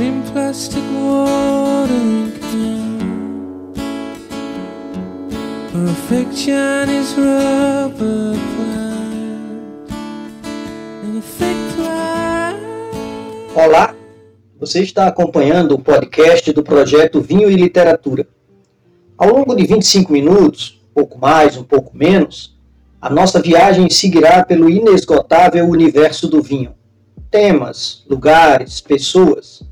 cream 0.00 0.22
plastic 0.32 0.82
watering 0.94 2.32
can 2.40 3.02
or 5.76 5.92
Chinese 6.34 7.14
rubber 7.18 8.34
plant 8.56 9.92
and 11.04 11.18
a 11.18 11.20
fake 11.20 11.74
plant. 11.76 12.58
Olá, 13.54 13.94
você 14.58 14.80
está 14.80 15.06
acompanhando 15.06 15.72
o 15.72 15.78
podcast 15.78 16.50
do 16.50 16.62
projeto 16.62 17.20
Vinho 17.20 17.50
e 17.50 17.56
Literatura. 17.56 18.26
Ao 19.18 19.28
longo 19.28 19.54
de 19.54 19.66
25 19.66 20.10
minutos, 20.10 20.80
pouco 20.94 21.18
mais, 21.18 21.58
um 21.58 21.62
pouco 21.62 21.94
menos, 21.94 22.58
a 23.02 23.10
nossa 23.10 23.38
viagem 23.38 23.90
seguirá 23.90 24.42
pelo 24.46 24.70
inesgotável 24.70 25.68
universo 25.68 26.26
do 26.26 26.40
vinho. 26.40 26.74
Temas, 27.30 28.02
lugares, 28.08 28.80
pessoas. 28.80 29.68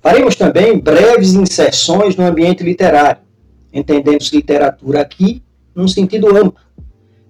Faremos 0.00 0.36
também 0.36 0.78
breves 0.78 1.34
inserções 1.34 2.16
no 2.16 2.24
ambiente 2.24 2.62
literário. 2.62 3.22
Entendemos 3.72 4.32
literatura 4.32 5.00
aqui 5.00 5.42
num 5.74 5.88
sentido 5.88 6.28
amplo. 6.36 6.60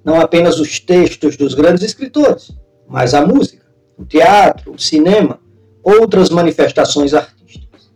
Não 0.04 0.20
apenas 0.20 0.58
os 0.58 0.78
textos 0.78 1.36
dos 1.36 1.54
grandes 1.54 1.82
escritores, 1.82 2.52
mas 2.88 3.14
a 3.14 3.26
música, 3.26 3.66
o 3.96 4.04
teatro, 4.04 4.72
o 4.72 4.78
cinema, 4.78 5.40
outras 5.82 6.30
manifestações 6.30 7.14
artísticas. 7.14 7.90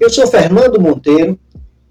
Eu 0.00 0.10
sou 0.10 0.26
Fernando 0.26 0.80
Monteiro, 0.80 1.38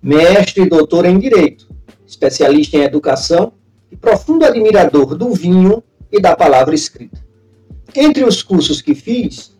mestre 0.01 0.63
e 0.63 0.69
doutor 0.69 1.05
em 1.05 1.17
Direito, 1.17 1.67
especialista 2.05 2.77
em 2.77 2.83
Educação 2.83 3.53
e 3.91 3.95
profundo 3.95 4.45
admirador 4.45 5.15
do 5.15 5.31
vinho 5.31 5.83
e 6.11 6.19
da 6.19 6.35
palavra 6.35 6.75
escrita. 6.75 7.23
Entre 7.95 8.23
os 8.23 8.43
cursos 8.43 8.81
que 8.81 8.93
fiz, 8.93 9.52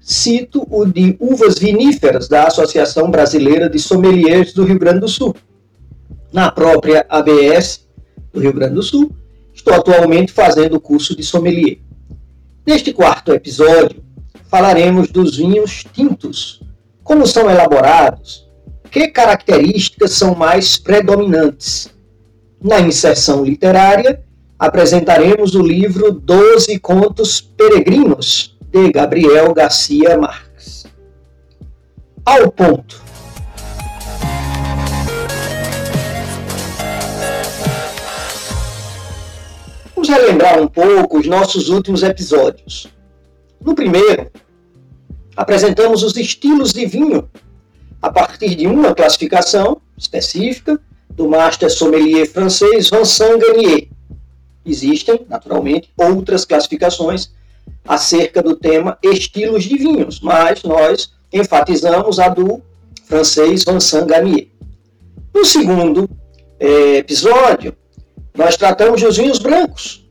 cito 0.00 0.66
o 0.70 0.84
de 0.84 1.16
uvas 1.20 1.58
viníferas 1.58 2.28
da 2.28 2.44
Associação 2.44 3.10
Brasileira 3.10 3.68
de 3.68 3.78
Sommeliers 3.78 4.52
do 4.52 4.64
Rio 4.64 4.78
Grande 4.78 5.00
do 5.00 5.08
Sul. 5.08 5.36
Na 6.32 6.50
própria 6.50 7.04
ABS 7.08 7.86
do 8.32 8.40
Rio 8.40 8.52
Grande 8.52 8.74
do 8.74 8.82
Sul, 8.82 9.10
estou 9.52 9.74
atualmente 9.74 10.32
fazendo 10.32 10.76
o 10.76 10.80
curso 10.80 11.16
de 11.16 11.22
sommelier. 11.22 11.78
Neste 12.66 12.92
quarto 12.92 13.32
episódio, 13.32 14.02
falaremos 14.48 15.08
dos 15.08 15.36
vinhos 15.36 15.84
tintos, 15.92 16.60
como 17.02 17.26
são 17.26 17.50
elaborados, 17.50 18.48
que 18.90 19.08
características 19.08 20.12
são 20.12 20.34
mais 20.34 20.76
predominantes 20.76 21.90
na 22.62 22.80
inserção 22.80 23.44
literária, 23.44 24.22
apresentaremos 24.58 25.54
o 25.54 25.62
livro 25.62 26.12
Doze 26.12 26.78
Contos 26.78 27.40
Peregrinos, 27.40 28.58
de 28.70 28.92
Gabriel 28.92 29.52
Garcia 29.52 30.16
Marques. 30.16 30.86
Ao 32.24 32.50
ponto. 32.52 33.02
Vamos 39.94 40.08
relembrar 40.08 40.62
um 40.62 40.68
pouco 40.68 41.18
os 41.18 41.26
nossos 41.26 41.68
últimos 41.68 42.02
episódios. 42.04 42.88
No 43.60 43.74
primeiro, 43.74 44.30
apresentamos 45.36 46.02
os 46.04 46.16
estilos 46.16 46.72
de 46.72 46.86
vinho 46.86 47.28
a 48.00 48.10
partir 48.10 48.54
de 48.54 48.66
uma 48.66 48.94
classificação 48.94 49.82
específica 49.98 50.80
do 51.10 51.28
Master 51.28 51.70
Sommelier 51.70 52.26
francês 52.26 52.88
Vincent 52.88 53.38
Garnier. 53.38 53.88
Existem, 54.64 55.26
naturalmente, 55.28 55.90
outras 55.96 56.44
classificações 56.44 57.32
acerca 57.84 58.42
do 58.42 58.56
tema 58.56 58.98
estilos 59.02 59.64
de 59.64 59.76
vinhos, 59.76 60.20
mas 60.20 60.62
nós 60.62 61.12
enfatizamos 61.32 62.18
a 62.18 62.28
do 62.28 62.62
francês 63.04 63.64
Vincent 63.64 64.06
Garnier. 64.06 64.48
No 65.34 65.44
segundo 65.44 66.08
é, 66.58 66.96
episódio, 66.96 67.76
nós 68.36 68.56
tratamos 68.56 69.00
dos 69.02 69.16
vinhos 69.16 69.38
brancos, 69.38 70.08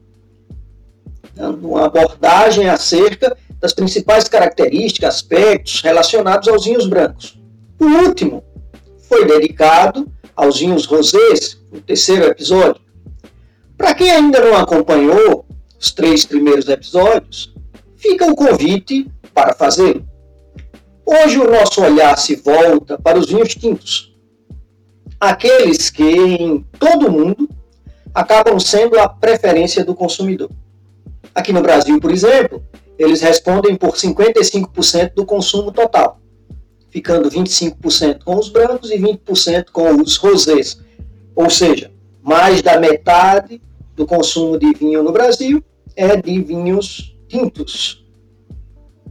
uma 1.62 1.86
abordagem 1.86 2.70
acerca 2.70 3.36
das 3.62 3.74
principais 3.74 4.28
características, 4.28 5.16
aspectos 5.16 5.82
relacionados 5.82 6.48
aos 6.48 6.66
vinhos 6.66 6.88
brancos. 6.88 7.40
O 7.80 7.86
último 7.86 8.44
foi 9.08 9.26
dedicado 9.26 10.10
aos 10.36 10.60
vinhos 10.60 10.86
rosés, 10.86 11.60
o 11.72 11.80
terceiro 11.82 12.26
episódio. 12.26 12.82
Para 13.78 13.94
quem 13.94 14.12
ainda 14.12 14.40
não 14.40 14.58
acompanhou 14.58 15.46
os 15.80 15.92
três 15.92 16.26
primeiros 16.26 16.68
episódios, 16.68 17.54
fica 18.00 18.26
o 18.26 18.36
convite 18.36 19.10
para 19.34 19.54
fazê-lo. 19.54 20.04
Hoje 21.06 21.38
o 21.40 21.50
nosso 21.50 21.82
olhar 21.82 22.18
se 22.18 22.36
volta 22.36 22.98
para 22.98 23.20
os 23.20 23.28
vinhos 23.28 23.54
tintos, 23.56 24.16
aqueles 25.20 25.90
que 25.90 26.04
em 26.04 26.66
todo 26.80 27.08
o 27.08 27.12
mundo 27.12 27.50
acabam 28.14 28.60
sendo 28.60 29.00
a 29.00 29.08
preferência 29.08 29.84
do 29.84 29.94
consumidor. 29.94 30.50
Aqui 31.34 31.54
no 31.54 31.62
Brasil, 31.62 32.00
por 32.00 32.12
exemplo, 32.12 32.64
eles 32.98 33.22
respondem 33.22 33.76
por 33.76 33.94
55% 33.94 35.14
do 35.14 35.26
consumo 35.26 35.72
total 35.72 36.20
ficando 36.90 37.30
25% 37.30 38.24
com 38.24 38.36
os 38.36 38.50
brancos 38.50 38.92
e 38.92 38.98
20% 38.98 39.66
com 39.72 40.02
os 40.02 40.18
rosés. 40.18 40.80
Ou 41.36 41.50
seja, 41.50 41.92
mais 42.22 42.62
da 42.62 42.80
metade 42.80 43.62
do 43.96 44.06
consumo 44.06 44.58
de 44.58 44.74
vinho 44.74 45.04
no 45.04 45.12
Brasil 45.12 45.64
é 45.96 46.16
de 46.16 46.42
vinhos 46.42 47.18
tintos. 47.30 48.04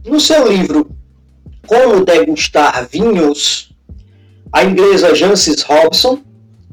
No 0.05 0.19
seu 0.19 0.47
livro 0.47 0.91
Como 1.65 2.05
Degustar 2.05 2.87
Vinhos, 2.87 3.73
a 4.51 4.63
inglesa 4.63 5.15
Jancis 5.15 5.63
Robson, 5.63 6.21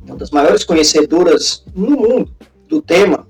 uma 0.02 0.16
das 0.16 0.30
maiores 0.30 0.64
conhecedoras 0.64 1.64
no 1.74 1.92
mundo 1.92 2.36
do 2.68 2.82
tema, 2.82 3.26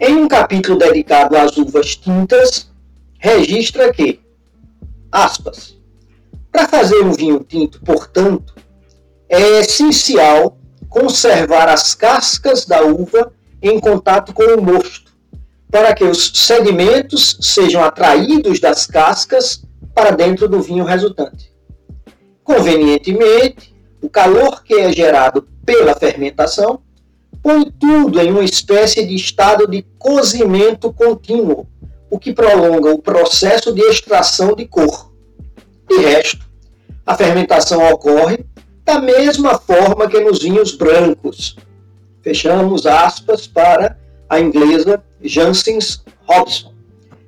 em 0.00 0.16
um 0.16 0.26
capítulo 0.26 0.78
dedicado 0.78 1.36
às 1.36 1.56
uvas 1.56 1.94
tintas, 1.94 2.70
registra 3.18 3.92
que, 3.92 4.20
aspas, 5.10 5.78
para 6.50 6.66
fazer 6.66 7.02
um 7.04 7.12
vinho 7.12 7.44
tinto, 7.46 7.80
portanto, 7.82 8.54
é 9.28 9.60
essencial 9.60 10.58
conservar 10.88 11.68
as 11.68 11.94
cascas 11.94 12.66
da 12.66 12.82
uva 12.82 13.32
em 13.62 13.78
contato 13.78 14.32
com 14.32 14.42
o 14.42 14.62
mosto, 14.62 15.11
para 15.72 15.94
que 15.94 16.04
os 16.04 16.30
sedimentos 16.34 17.38
sejam 17.40 17.82
atraídos 17.82 18.60
das 18.60 18.86
cascas 18.86 19.64
para 19.94 20.10
dentro 20.10 20.46
do 20.46 20.60
vinho 20.60 20.84
resultante. 20.84 21.50
Convenientemente, 22.44 23.74
o 24.02 24.10
calor 24.10 24.62
que 24.62 24.74
é 24.74 24.92
gerado 24.92 25.48
pela 25.64 25.94
fermentação 25.94 26.82
põe 27.42 27.70
tudo 27.70 28.20
em 28.20 28.30
uma 28.30 28.44
espécie 28.44 29.06
de 29.06 29.14
estado 29.14 29.66
de 29.66 29.80
cozimento 29.98 30.92
contínuo, 30.92 31.66
o 32.10 32.18
que 32.18 32.34
prolonga 32.34 32.92
o 32.92 33.00
processo 33.00 33.72
de 33.72 33.80
extração 33.80 34.54
de 34.54 34.66
cor. 34.66 35.10
De 35.88 35.96
resto, 35.96 36.46
a 37.06 37.16
fermentação 37.16 37.90
ocorre 37.90 38.44
da 38.84 39.00
mesma 39.00 39.58
forma 39.58 40.06
que 40.06 40.20
nos 40.20 40.42
vinhos 40.42 40.72
brancos. 40.72 41.56
Fechamos 42.20 42.86
aspas 42.86 43.46
para 43.46 44.01
a 44.32 44.40
inglesa 44.40 45.04
Janssens 45.22 46.02
Hobson. 46.26 46.72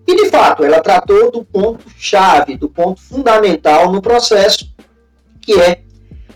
E, 0.07 0.17
de 0.17 0.31
fato, 0.31 0.65
ela 0.65 0.81
tratou 0.81 1.31
do 1.31 1.45
ponto-chave, 1.45 2.57
do 2.57 2.67
ponto 2.67 2.99
fundamental 2.99 3.93
no 3.93 4.01
processo, 4.01 4.73
que 5.39 5.53
é 5.61 5.83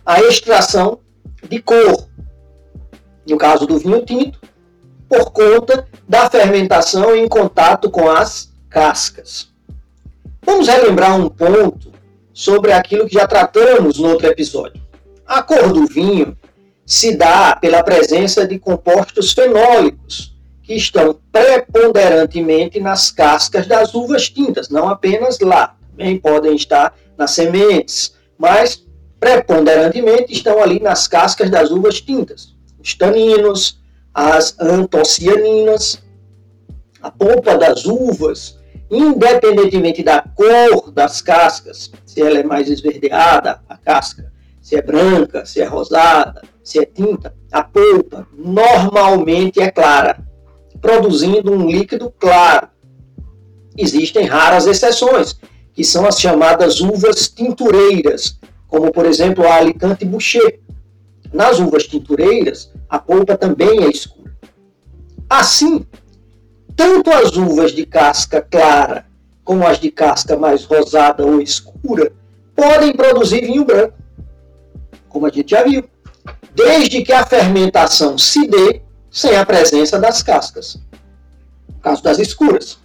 a 0.04 0.20
extração 0.20 1.00
de 1.48 1.62
cor. 1.62 2.06
No 3.26 3.38
caso 3.38 3.66
do 3.66 3.78
vinho 3.78 4.04
tinto, 4.04 4.38
por 5.08 5.30
conta 5.30 5.88
da 6.06 6.28
fermentação 6.28 7.16
em 7.16 7.26
contato 7.26 7.90
com 7.90 8.10
as 8.10 8.52
cascas. 8.68 9.48
Vamos 10.42 10.68
relembrar 10.68 11.18
um 11.18 11.30
ponto 11.30 11.90
sobre 12.34 12.72
aquilo 12.72 13.06
que 13.06 13.14
já 13.14 13.26
tratamos 13.26 13.98
no 13.98 14.10
outro 14.10 14.26
episódio. 14.26 14.82
A 15.26 15.42
cor 15.42 15.72
do 15.72 15.86
vinho 15.86 16.36
se 16.84 17.16
dá 17.16 17.56
pela 17.56 17.82
presença 17.82 18.46
de 18.46 18.58
compostos 18.58 19.32
fenólicos, 19.32 20.37
que 20.68 20.74
estão 20.74 21.18
preponderantemente 21.32 22.78
nas 22.78 23.10
cascas 23.10 23.66
das 23.66 23.94
uvas 23.94 24.28
tintas, 24.28 24.68
não 24.68 24.86
apenas 24.86 25.40
lá, 25.40 25.74
também 25.90 26.18
podem 26.18 26.54
estar 26.54 26.94
nas 27.16 27.30
sementes, 27.30 28.14
mas 28.36 28.86
preponderantemente 29.18 30.30
estão 30.30 30.62
ali 30.62 30.78
nas 30.78 31.08
cascas 31.08 31.50
das 31.50 31.70
uvas 31.70 32.02
tintas. 32.02 32.54
Os 32.78 32.94
taninos, 32.94 33.80
as 34.12 34.60
antocianinas, 34.60 36.02
a 37.00 37.10
polpa 37.10 37.56
das 37.56 37.86
uvas, 37.86 38.58
independentemente 38.90 40.02
da 40.02 40.20
cor 40.20 40.92
das 40.92 41.22
cascas, 41.22 41.90
se 42.04 42.20
ela 42.20 42.40
é 42.40 42.42
mais 42.42 42.68
esverdeada, 42.68 43.62
a 43.66 43.78
casca, 43.78 44.30
se 44.60 44.76
é 44.76 44.82
branca, 44.82 45.46
se 45.46 45.62
é 45.62 45.64
rosada, 45.64 46.42
se 46.62 46.78
é 46.78 46.84
tinta, 46.84 47.34
a 47.50 47.62
polpa 47.62 48.28
normalmente 48.36 49.62
é 49.62 49.70
clara, 49.70 50.27
produzindo 50.80 51.52
um 51.52 51.68
líquido 51.68 52.12
claro. 52.18 52.68
Existem 53.76 54.26
raras 54.26 54.66
exceções, 54.66 55.38
que 55.72 55.84
são 55.84 56.06
as 56.06 56.20
chamadas 56.20 56.80
uvas 56.80 57.28
tintureiras, 57.28 58.38
como 58.66 58.92
por 58.92 59.06
exemplo 59.06 59.46
a 59.46 59.54
Alicante 59.54 60.04
Boucher. 60.04 60.60
Nas 61.32 61.60
uvas 61.60 61.86
tintureiras, 61.86 62.72
a 62.88 62.98
polpa 62.98 63.36
também 63.36 63.84
é 63.84 63.90
escura. 63.90 64.34
Assim, 65.28 65.84
tanto 66.74 67.10
as 67.10 67.36
uvas 67.36 67.72
de 67.72 67.84
casca 67.84 68.40
clara 68.40 69.06
como 69.48 69.66
as 69.66 69.80
de 69.80 69.90
casca 69.90 70.36
mais 70.36 70.64
rosada 70.64 71.24
ou 71.24 71.40
escura 71.40 72.12
podem 72.54 72.92
produzir 72.92 73.46
vinho 73.46 73.64
branco, 73.64 73.94
como 75.08 75.24
a 75.24 75.30
gente 75.30 75.52
já 75.52 75.62
viu, 75.62 75.84
desde 76.54 77.02
que 77.02 77.12
a 77.14 77.24
fermentação 77.24 78.18
se 78.18 78.46
dê 78.46 78.82
sem 79.18 79.36
a 79.36 79.44
presença 79.44 79.98
das 79.98 80.22
cascas. 80.22 80.78
No 81.68 81.80
caso 81.80 82.02
das 82.04 82.20
escuras. 82.20 82.78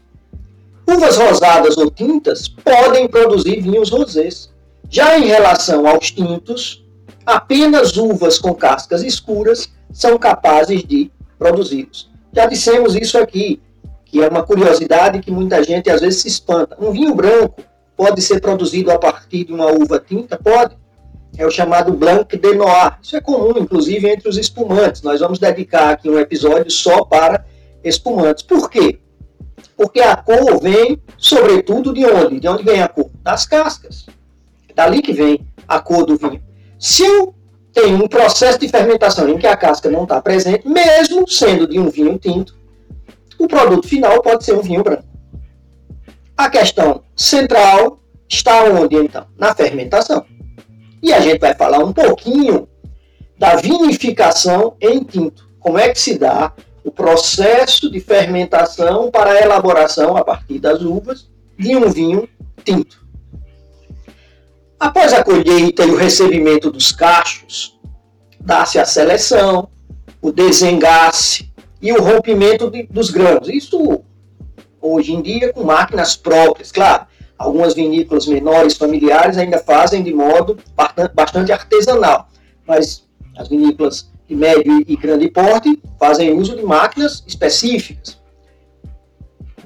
Uvas 0.87 1.15
rosadas 1.15 1.77
ou 1.77 1.91
tintas 1.91 2.47
podem 2.47 3.07
produzir 3.07 3.61
vinhos 3.61 3.91
rosés. 3.91 4.51
Já 4.89 5.17
em 5.17 5.25
relação 5.25 5.87
aos 5.87 6.09
tintos, 6.09 6.83
apenas 7.23 7.95
uvas 7.97 8.39
com 8.39 8.53
cascas 8.53 9.03
escuras 9.03 9.71
são 9.91 10.17
capazes 10.17 10.83
de 10.83 11.11
produzi-los. 11.37 12.11
Já 12.33 12.47
dissemos 12.47 12.95
isso 12.95 13.17
aqui, 13.19 13.61
que 14.03 14.19
é 14.19 14.27
uma 14.27 14.41
curiosidade 14.41 15.19
que 15.19 15.29
muita 15.29 15.63
gente 15.63 15.89
às 15.91 16.01
vezes 16.01 16.21
se 16.21 16.27
espanta. 16.27 16.75
Um 16.79 16.91
vinho 16.91 17.13
branco 17.13 17.61
pode 17.95 18.23
ser 18.23 18.41
produzido 18.41 18.91
a 18.91 18.97
partir 18.97 19.45
de 19.45 19.53
uma 19.53 19.67
uva 19.67 19.99
tinta? 19.99 20.35
Pode. 20.35 20.75
É 21.37 21.45
o 21.45 21.51
chamado 21.51 21.91
Blanc 21.93 22.37
de 22.37 22.53
Noir. 22.53 22.97
Isso 23.01 23.17
é 23.17 23.21
comum, 23.21 23.53
inclusive, 23.57 24.07
entre 24.07 24.29
os 24.29 24.37
espumantes. 24.37 25.01
Nós 25.01 25.19
vamos 25.19 25.39
dedicar 25.39 25.89
aqui 25.89 26.09
um 26.09 26.19
episódio 26.19 26.69
só 26.69 27.03
para 27.03 27.45
espumantes. 27.83 28.43
Por 28.43 28.69
quê? 28.69 28.99
Porque 29.75 30.01
a 30.01 30.15
cor 30.15 30.61
vem, 30.61 31.01
sobretudo, 31.17 31.93
de 31.93 32.05
onde? 32.05 32.39
De 32.39 32.47
onde 32.47 32.63
vem 32.63 32.81
a 32.81 32.87
cor? 32.87 33.09
Das 33.23 33.45
cascas. 33.45 34.05
É 34.69 34.73
dali 34.73 35.01
que 35.01 35.13
vem 35.13 35.45
a 35.67 35.79
cor 35.79 36.05
do 36.05 36.15
vinho. 36.15 36.41
Se 36.77 37.03
eu 37.03 37.33
tenho 37.73 38.03
um 38.03 38.07
processo 38.07 38.59
de 38.59 38.67
fermentação 38.69 39.27
em 39.27 39.37
que 39.37 39.47
a 39.47 39.57
casca 39.57 39.89
não 39.89 40.03
está 40.03 40.21
presente, 40.21 40.67
mesmo 40.67 41.27
sendo 41.27 41.67
de 41.67 41.79
um 41.79 41.89
vinho 41.89 42.19
tinto, 42.19 42.55
o 43.39 43.47
produto 43.47 43.87
final 43.87 44.21
pode 44.21 44.45
ser 44.45 44.53
um 44.53 44.61
vinho 44.61 44.83
branco. 44.83 45.05
A 46.37 46.49
questão 46.49 47.03
central 47.15 47.99
está 48.29 48.63
onde, 48.63 48.95
então? 48.95 49.25
Na 49.37 49.55
fermentação. 49.55 50.25
E 51.03 51.13
a 51.13 51.19
gente 51.19 51.39
vai 51.39 51.53
falar 51.53 51.79
um 51.79 51.93
pouquinho 51.93 52.67
da 53.37 53.57
vinificação 53.57 54.75
em 54.79 55.03
tinto. 55.03 55.49
Como 55.59 55.77
é 55.77 55.89
que 55.89 55.99
se 55.99 56.17
dá 56.17 56.53
o 56.83 56.91
processo 56.91 57.91
de 57.91 57.99
fermentação 57.99 59.11
para 59.11 59.31
a 59.31 59.41
elaboração, 59.41 60.17
a 60.17 60.23
partir 60.23 60.59
das 60.59 60.81
uvas, 60.81 61.29
de 61.57 61.75
um 61.75 61.89
vinho 61.89 62.27
tinto. 62.63 63.05
Após 64.79 65.13
a 65.13 65.23
colheita 65.23 65.85
e 65.85 65.91
o 65.91 65.95
recebimento 65.95 66.71
dos 66.71 66.91
cachos, 66.91 67.79
dá-se 68.39 68.79
a 68.79 68.85
seleção, 68.85 69.69
o 70.21 70.31
desengasse 70.31 71.51
e 71.81 71.93
o 71.93 72.01
rompimento 72.01 72.69
de, 72.69 72.83
dos 72.83 73.09
grãos. 73.09 73.47
Isso 73.47 74.03
hoje 74.81 75.13
em 75.13 75.21
dia 75.21 75.53
com 75.53 75.63
máquinas 75.63 76.15
próprias, 76.15 76.71
claro. 76.71 77.07
Algumas 77.37 77.73
vinícolas 77.73 78.27
menores, 78.27 78.75
familiares, 78.75 79.37
ainda 79.37 79.59
fazem 79.59 80.03
de 80.03 80.13
modo 80.13 80.57
bastante 81.13 81.51
artesanal, 81.51 82.29
mas 82.65 83.03
as 83.35 83.47
vinícolas 83.49 84.11
de 84.27 84.35
médio 84.35 84.83
e 84.87 84.95
grande 84.95 85.29
porte 85.29 85.81
fazem 85.99 86.37
uso 86.37 86.55
de 86.55 86.63
máquinas 86.63 87.23
específicas. 87.27 88.21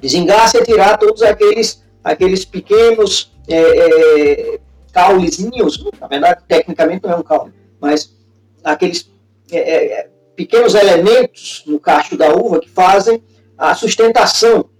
Desengasse 0.00 0.56
é 0.56 0.62
tirar 0.62 0.96
todos 0.96 1.22
aqueles, 1.22 1.82
aqueles 2.02 2.44
pequenos 2.44 3.32
é, 3.48 3.56
é, 3.56 4.60
caulezinhos, 4.92 5.84
na 6.00 6.06
verdade, 6.06 6.42
tecnicamente 6.46 7.04
não 7.04 7.12
é 7.12 7.16
um 7.16 7.22
caule, 7.22 7.52
mas 7.80 8.16
aqueles 8.62 9.10
é, 9.50 9.58
é, 9.58 10.10
pequenos 10.36 10.74
elementos 10.74 11.64
no 11.66 11.80
cacho 11.80 12.16
da 12.16 12.34
uva 12.34 12.60
que 12.60 12.68
fazem 12.68 13.22
a 13.56 13.74
sustentação 13.74 14.70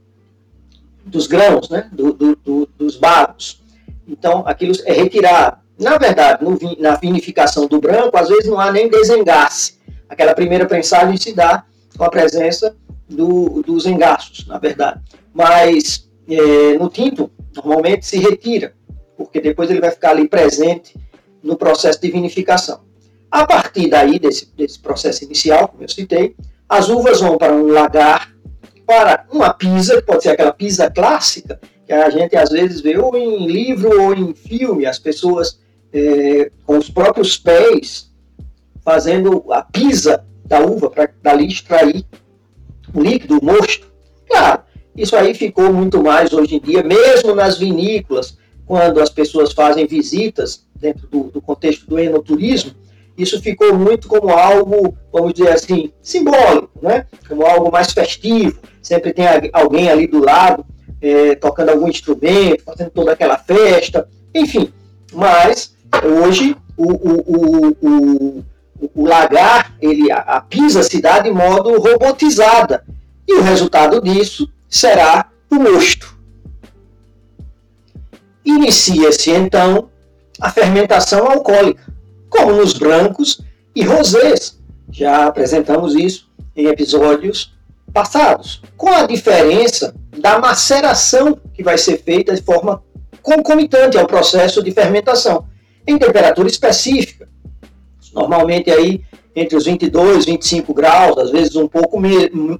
dos 1.09 1.27
grãos, 1.27 1.69
né, 1.69 1.89
do, 1.93 2.13
do, 2.13 2.37
do, 2.37 2.69
dos 2.77 2.97
bagos. 2.97 3.63
Então, 4.07 4.43
aquilo 4.47 4.75
é 4.85 4.93
retirado. 4.93 5.59
Na 5.79 5.97
verdade, 5.97 6.45
na 6.79 6.97
vinificação 6.97 7.67
do 7.67 7.81
branco, 7.81 8.17
às 8.17 8.29
vezes 8.29 8.47
não 8.47 8.59
há 8.59 8.73
nem 8.73 8.89
desengasse. 8.89 9.79
Aquela 10.09 10.35
primeira 10.35 10.67
prensagem 10.67 11.17
se 11.17 11.33
dá 11.33 11.65
com 11.97 12.05
a 12.05 12.11
presença 12.11 12.77
do, 13.09 13.63
dos 13.63 13.87
engaços, 13.87 14.47
na 14.47 14.59
verdade. 14.59 15.01
Mas 15.33 16.09
é, 16.29 16.79
no 16.79 16.89
tinto, 16.89 17.31
normalmente 17.55 18.07
se 18.07 18.19
retira, 18.19 18.75
porque 19.17 19.41
depois 19.41 19.71
ele 19.71 19.81
vai 19.81 19.91
ficar 19.91 20.11
ali 20.11 20.29
presente 20.29 20.97
no 21.43 21.57
processo 21.57 22.01
de 22.01 22.11
vinificação. 22.11 22.81
A 23.31 23.47
partir 23.47 23.89
daí, 23.89 24.19
desse, 24.19 24.51
desse 24.57 24.79
processo 24.79 25.25
inicial, 25.25 25.69
como 25.69 25.85
eu 25.85 25.89
citei, 25.89 26.35
as 26.69 26.89
uvas 26.89 27.21
vão 27.21 27.39
para 27.39 27.53
um 27.53 27.69
lagar, 27.69 28.33
para 28.89 29.27
uma 29.31 29.53
pisa, 29.53 29.97
que 29.97 30.03
pode 30.07 30.23
ser 30.23 30.31
aquela 30.31 30.51
pisa 30.51 30.91
clássica, 30.91 31.61
que 31.87 31.93
a 31.93 32.09
gente 32.09 32.35
às 32.35 32.49
vezes 32.49 32.81
vê 32.81 32.97
ou 32.97 33.15
em 33.15 33.47
livro 33.47 34.01
ou 34.01 34.15
em 34.15 34.33
filme, 34.33 34.87
as 34.87 34.99
pessoas 34.99 35.61
é, 35.93 36.51
com 36.65 36.79
os 36.79 36.89
próprios 36.89 37.37
pés 37.37 38.11
fazendo 38.83 39.45
a 39.53 39.63
pisa 39.63 40.25
da 40.47 40.61
uva 40.61 40.89
para 40.89 41.11
dali 41.23 41.47
extrair 41.47 42.03
o 42.95 43.03
líquido, 43.03 43.39
o 43.39 43.45
mosto. 43.45 43.87
Claro, 44.27 44.63
isso 44.97 45.15
aí 45.15 45.35
ficou 45.35 45.71
muito 45.71 46.03
mais 46.03 46.33
hoje 46.33 46.57
em 46.57 46.61
dia, 46.61 46.83
mesmo 46.83 47.35
nas 47.35 47.59
vinícolas, 47.59 48.39
quando 48.65 49.03
as 49.03 49.11
pessoas 49.11 49.53
fazem 49.53 49.87
visitas 49.87 50.67
dentro 50.75 51.07
do, 51.09 51.25
do 51.25 51.43
contexto 51.43 51.87
do 51.87 51.99
enoturismo, 51.99 52.73
isso 53.19 53.43
ficou 53.43 53.77
muito 53.77 54.07
como 54.07 54.29
algo, 54.31 54.97
vamos 55.13 55.35
dizer 55.35 55.51
assim, 55.51 55.93
simbólico, 56.01 56.71
né? 56.81 57.05
como 57.29 57.45
algo 57.45 57.71
mais 57.71 57.91
festivo. 57.93 58.61
Sempre 58.81 59.13
tem 59.13 59.27
alguém 59.53 59.91
ali 59.91 60.07
do 60.07 60.25
lado 60.25 60.65
é, 61.03 61.35
tocando 61.35 61.71
algum 61.71 61.89
instrumento, 61.89 62.63
fazendo 62.63 62.91
toda 62.91 63.13
aquela 63.13 63.37
festa, 63.37 64.09
enfim. 64.33 64.73
Mas 65.13 65.75
hoje 66.25 66.57
o, 66.77 66.93
o, 66.93 67.77
o, 67.83 68.45
o, 68.95 69.05
lagar, 69.05 69.75
ele, 69.83 70.13
a 70.13 70.41
pisa 70.41 70.85
se 70.85 71.03
dá 71.03 71.19
de 71.19 71.33
modo 71.33 71.77
robotizada. 71.81 72.85
E 73.27 73.35
o 73.35 73.43
resultado 73.43 74.01
disso 74.01 74.49
será 74.69 75.29
o 75.51 75.57
mosto. 75.57 76.17
Inicia-se 78.45 79.33
então 79.33 79.91
a 80.41 80.51
fermentação 80.51 81.27
alcoólica 81.27 81.88
como 82.29 82.53
nos 82.53 82.73
brancos 82.73 83.41
e 83.75 83.85
rosés. 83.85 84.59
Já 84.91 85.27
apresentamos 85.27 85.95
isso 85.95 86.29
em 86.57 86.67
episódios 86.67 87.55
passados, 87.93 88.63
com 88.77 88.89
a 88.89 89.07
diferença 89.07 89.95
da 90.19 90.39
maceração 90.39 91.39
que 91.55 91.63
vai 91.63 91.79
ser 91.79 91.99
feita 91.99 92.35
de 92.35 92.43
forma 92.43 92.83
concomitante 93.23 93.99
ao 93.99 94.07
processo 94.07 94.63
de 94.63 94.71
fermentação, 94.73 95.47
em 95.87 95.99
temperatura 95.99 96.49
específica, 96.49 97.29
normalmente 98.13 98.71
aí 98.71 99.03
entre 99.35 99.57
os 99.57 99.67
22 99.67 100.25
e 100.25 100.33
25 100.33 100.75
graus, 100.75 101.17
às 101.19 101.31
vezes 101.31 101.55
um 101.55 101.69
pouco 101.69 102.01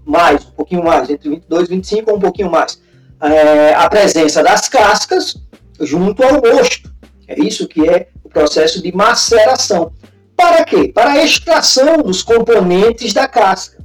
mais, 0.05 0.47
um 0.47 0.51
pouquinho 0.51 0.85
mais, 0.85 1.11
entre 1.11 1.29
22 1.29 1.69
e 1.69 1.71
25 1.71 2.11
ou 2.11 2.17
um 2.17 2.21
pouquinho 2.21 2.51
mais. 2.51 2.81
É, 3.21 3.75
a 3.75 3.89
presença 3.89 4.43
das 4.43 4.69
cascas 4.69 5.37
junto 5.81 6.23
ao 6.23 6.35
mosto. 6.35 6.93
É 7.29 7.39
isso 7.39 7.69
que 7.69 7.87
é 7.87 8.09
o 8.25 8.29
processo 8.31 8.83
de 8.83 8.91
maceração. 8.91 9.93
Para 10.35 10.65
quê? 10.65 10.89
Para 10.89 11.13
a 11.13 11.25
extração 11.25 11.99
dos 11.99 12.23
componentes 12.23 13.13
da 13.13 13.29
casca, 13.29 13.85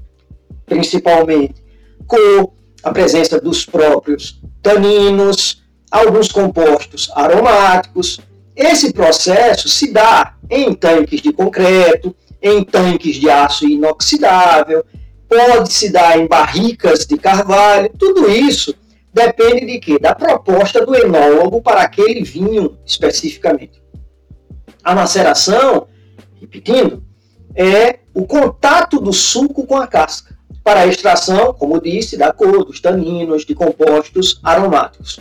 principalmente 0.66 1.62
com 2.08 2.54
a 2.82 2.92
presença 2.92 3.42
dos 3.42 3.66
próprios 3.66 4.42
taninos, 4.62 5.62
alguns 5.92 6.32
compostos 6.32 7.12
aromáticos. 7.14 8.20
Esse 8.56 8.94
processo 8.94 9.68
se 9.68 9.92
dá 9.92 10.36
em 10.50 10.74
tanques 10.74 11.22
de 11.22 11.34
concreto, 11.34 12.16
em 12.42 12.64
tanques 12.64 13.16
de 13.18 13.30
aço 13.30 13.68
inoxidável, 13.68 14.86
pode 15.28 15.74
se 15.74 15.92
dar 15.92 16.18
em 16.20 16.28
barricas 16.28 17.06
de 17.06 17.18
carvalho, 17.18 17.90
tudo 17.98 18.30
isso 18.30 18.76
depende 19.13 19.65
de 19.65 19.79
quê? 19.79 20.00
Da 20.00 20.15
proposta 20.15 20.86
do 20.86 20.96
enólogo 20.96 21.62
para 21.62 21.82
aquele 21.82 22.24
vinho 22.24 22.77
especificamente. 22.86 23.82
A 24.84 24.96
maceração, 24.96 25.88
repetindo, 26.41 27.03
é 27.55 28.00
o 28.13 28.25
contato 28.25 29.00
do 29.00 29.13
suco 29.13 29.65
com 29.65 29.77
a 29.77 29.88
casca 29.88 30.36
para 30.63 30.82
a 30.82 30.88
extração, 30.88 31.53
como 31.53 31.79
disse, 31.79 32.17
da 32.17 32.32
cor, 32.32 32.65
dos 32.65 32.79
taninos, 32.79 33.46
de 33.46 33.53
compostos 33.53 34.39
aromáticos. 34.43 35.20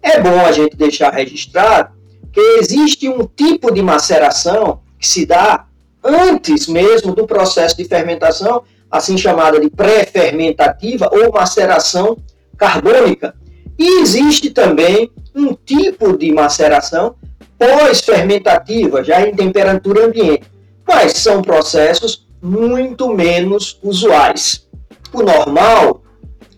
É 0.00 0.20
bom 0.20 0.44
a 0.44 0.52
gente 0.52 0.76
deixar 0.76 1.12
registrado 1.12 1.94
que 2.32 2.40
existe 2.60 3.08
um 3.08 3.26
tipo 3.26 3.72
de 3.72 3.82
maceração 3.82 4.80
que 4.98 5.06
se 5.06 5.26
dá 5.26 5.66
antes 6.02 6.68
mesmo 6.68 7.14
do 7.14 7.26
processo 7.26 7.76
de 7.76 7.84
fermentação, 7.84 8.62
assim 8.90 9.18
chamada 9.18 9.58
de 9.58 9.68
pré-fermentativa 9.68 11.10
ou 11.12 11.32
maceração 11.32 12.16
carbônica. 12.56 13.34
E 13.78 14.00
existe 14.00 14.50
também 14.50 15.10
um 15.34 15.54
tipo 15.54 16.16
de 16.16 16.32
maceração 16.32 17.14
pós-fermentativa, 17.58 19.04
já 19.04 19.26
em 19.26 19.34
temperatura 19.34 20.06
ambiente, 20.06 20.44
mas 20.86 21.12
são 21.12 21.42
processos 21.42 22.26
muito 22.40 23.08
menos 23.08 23.78
usuais. 23.82 24.66
O 25.12 25.22
normal 25.22 26.02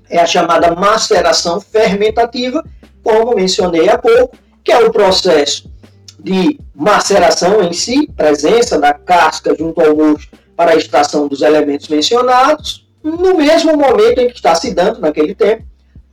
é 0.08 0.18
a 0.18 0.26
chamada 0.26 0.74
maceração 0.74 1.60
fermentativa, 1.60 2.64
como 3.02 3.34
mencionei 3.34 3.88
há 3.88 3.98
pouco, 3.98 4.36
que 4.64 4.72
é 4.72 4.78
o 4.78 4.92
processo 4.92 5.70
de 6.18 6.58
maceração 6.74 7.62
em 7.62 7.72
si, 7.72 8.08
presença 8.16 8.78
da 8.78 8.92
casca 8.92 9.54
junto 9.56 9.80
ao 9.80 9.96
mosto 9.96 10.36
para 10.56 10.72
a 10.72 10.76
extração 10.76 11.28
dos 11.28 11.42
elementos 11.42 11.88
mencionados, 11.88 12.86
no 13.02 13.36
mesmo 13.36 13.76
momento 13.76 14.18
em 14.18 14.28
que 14.28 14.34
está 14.34 14.54
se 14.54 14.74
dando, 14.74 15.00
naquele 15.00 15.34
tempo, 15.34 15.64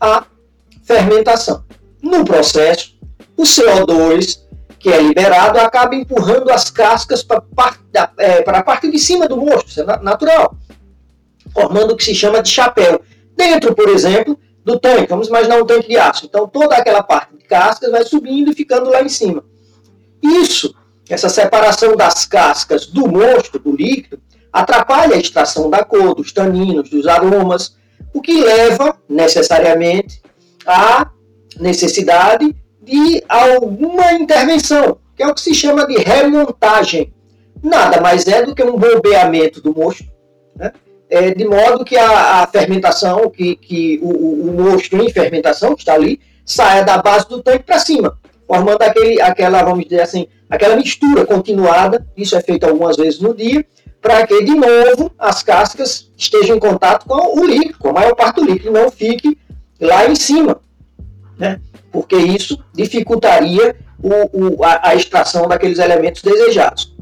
a 0.05 0.25
fermentação. 0.83 1.63
No 2.01 2.23
processo, 2.23 2.95
o 3.35 3.43
CO2 3.43 4.45
que 4.85 4.93
é 4.93 5.01
liberado 5.01 5.57
acaba 5.57 5.95
empurrando 5.95 6.51
as 6.51 6.69
cascas 6.69 7.23
para 7.23 7.41
é, 8.19 8.47
a 8.47 8.61
parte 8.61 8.91
de 8.91 8.99
cima 8.99 9.27
do 9.27 9.35
mosto, 9.35 9.67
isso 9.67 9.81
é 9.81 9.99
natural, 9.99 10.55
formando 11.51 11.93
o 11.93 11.97
que 11.97 12.03
se 12.03 12.13
chama 12.13 12.39
de 12.39 12.49
chapéu. 12.49 13.01
Dentro, 13.35 13.73
por 13.73 13.89
exemplo, 13.89 14.37
do 14.63 14.79
tanque, 14.79 15.09
vamos 15.09 15.27
imaginar 15.27 15.59
um 15.59 15.65
tanque 15.65 15.87
de 15.87 15.97
aço. 15.97 16.27
Então, 16.27 16.47
toda 16.47 16.75
aquela 16.75 17.01
parte 17.01 17.35
de 17.35 17.43
cascas 17.45 17.89
vai 17.89 18.03
subindo 18.03 18.51
e 18.51 18.53
ficando 18.53 18.91
lá 18.91 19.01
em 19.01 19.09
cima. 19.09 19.43
Isso, 20.21 20.75
essa 21.09 21.29
separação 21.29 21.95
das 21.95 22.27
cascas 22.27 22.85
do 22.85 23.07
mosto, 23.07 23.57
do 23.57 23.75
líquido, 23.75 24.21
atrapalha 24.53 25.15
a 25.15 25.19
extração 25.19 25.67
da 25.67 25.83
cor, 25.83 26.13
dos 26.13 26.31
taninos, 26.31 26.91
dos 26.91 27.07
aromas, 27.07 27.75
o 28.15 28.21
que 28.21 28.41
leva 28.41 28.97
necessariamente 29.09 30.21
à 30.65 31.11
necessidade 31.59 32.55
de 32.81 33.21
alguma 33.27 34.13
intervenção, 34.13 34.97
que 35.17 35.21
é 35.21 35.27
o 35.27 35.33
que 35.33 35.41
se 35.41 35.53
chama 35.53 35.85
de 35.85 35.97
remontagem. 35.97 37.13
Nada 37.61 37.99
mais 37.99 38.25
é 38.25 38.41
do 38.41 38.55
que 38.55 38.63
um 38.63 38.77
bombeamento 38.77 39.61
do 39.61 39.75
mosto, 39.75 40.05
né? 40.55 40.71
é, 41.09 41.31
de 41.31 41.45
modo 41.45 41.83
que 41.83 41.97
a, 41.97 42.43
a 42.43 42.47
fermentação, 42.47 43.29
que, 43.29 43.57
que 43.57 43.99
o, 44.01 44.07
o, 44.07 44.49
o, 44.49 44.63
mosto 44.63 44.95
em 44.95 45.09
fermentação, 45.09 45.75
que 45.75 45.81
está 45.81 45.93
ali, 45.93 46.21
saia 46.45 46.83
da 46.83 46.97
base 46.99 47.27
do 47.27 47.43
tanque 47.43 47.65
para 47.65 47.79
cima, 47.79 48.17
formando 48.47 48.81
aquele, 48.81 49.19
aquela, 49.19 49.61
vamos 49.61 49.83
dizer 49.83 50.01
assim, 50.01 50.25
aquela 50.49 50.77
mistura 50.77 51.25
continuada, 51.25 52.07
isso 52.15 52.37
é 52.37 52.41
feito 52.41 52.65
algumas 52.65 52.95
vezes 52.95 53.19
no 53.19 53.35
dia, 53.35 53.65
para 54.05 54.27
que, 54.27 54.43
de 54.43 54.53
novo, 54.53 55.11
as 55.17 55.41
cascas 55.41 56.11
estejam 56.15 56.57
em 56.57 56.59
contato 56.59 57.07
com 57.07 57.39
o 57.39 57.43
líquido, 57.43 57.79
com 57.79 57.89
a 57.89 57.93
maior 57.93 58.13
parte 58.13 58.35
do 58.35 58.45
líquido, 58.45 58.71
não 58.71 58.91
fique 58.91 59.35
lá 59.81 60.05
em 60.05 60.13
cima, 60.13 60.61
né? 61.39 61.59
porque 61.91 62.15
isso 62.15 62.63
dificultaria 62.71 63.75
o, 63.99 64.57
o, 64.59 64.63
a, 64.63 64.89
a, 64.89 64.95
extração 64.95 65.47
daqueles 65.47 65.79
elementos 65.79 66.21
desejados. 66.21 66.95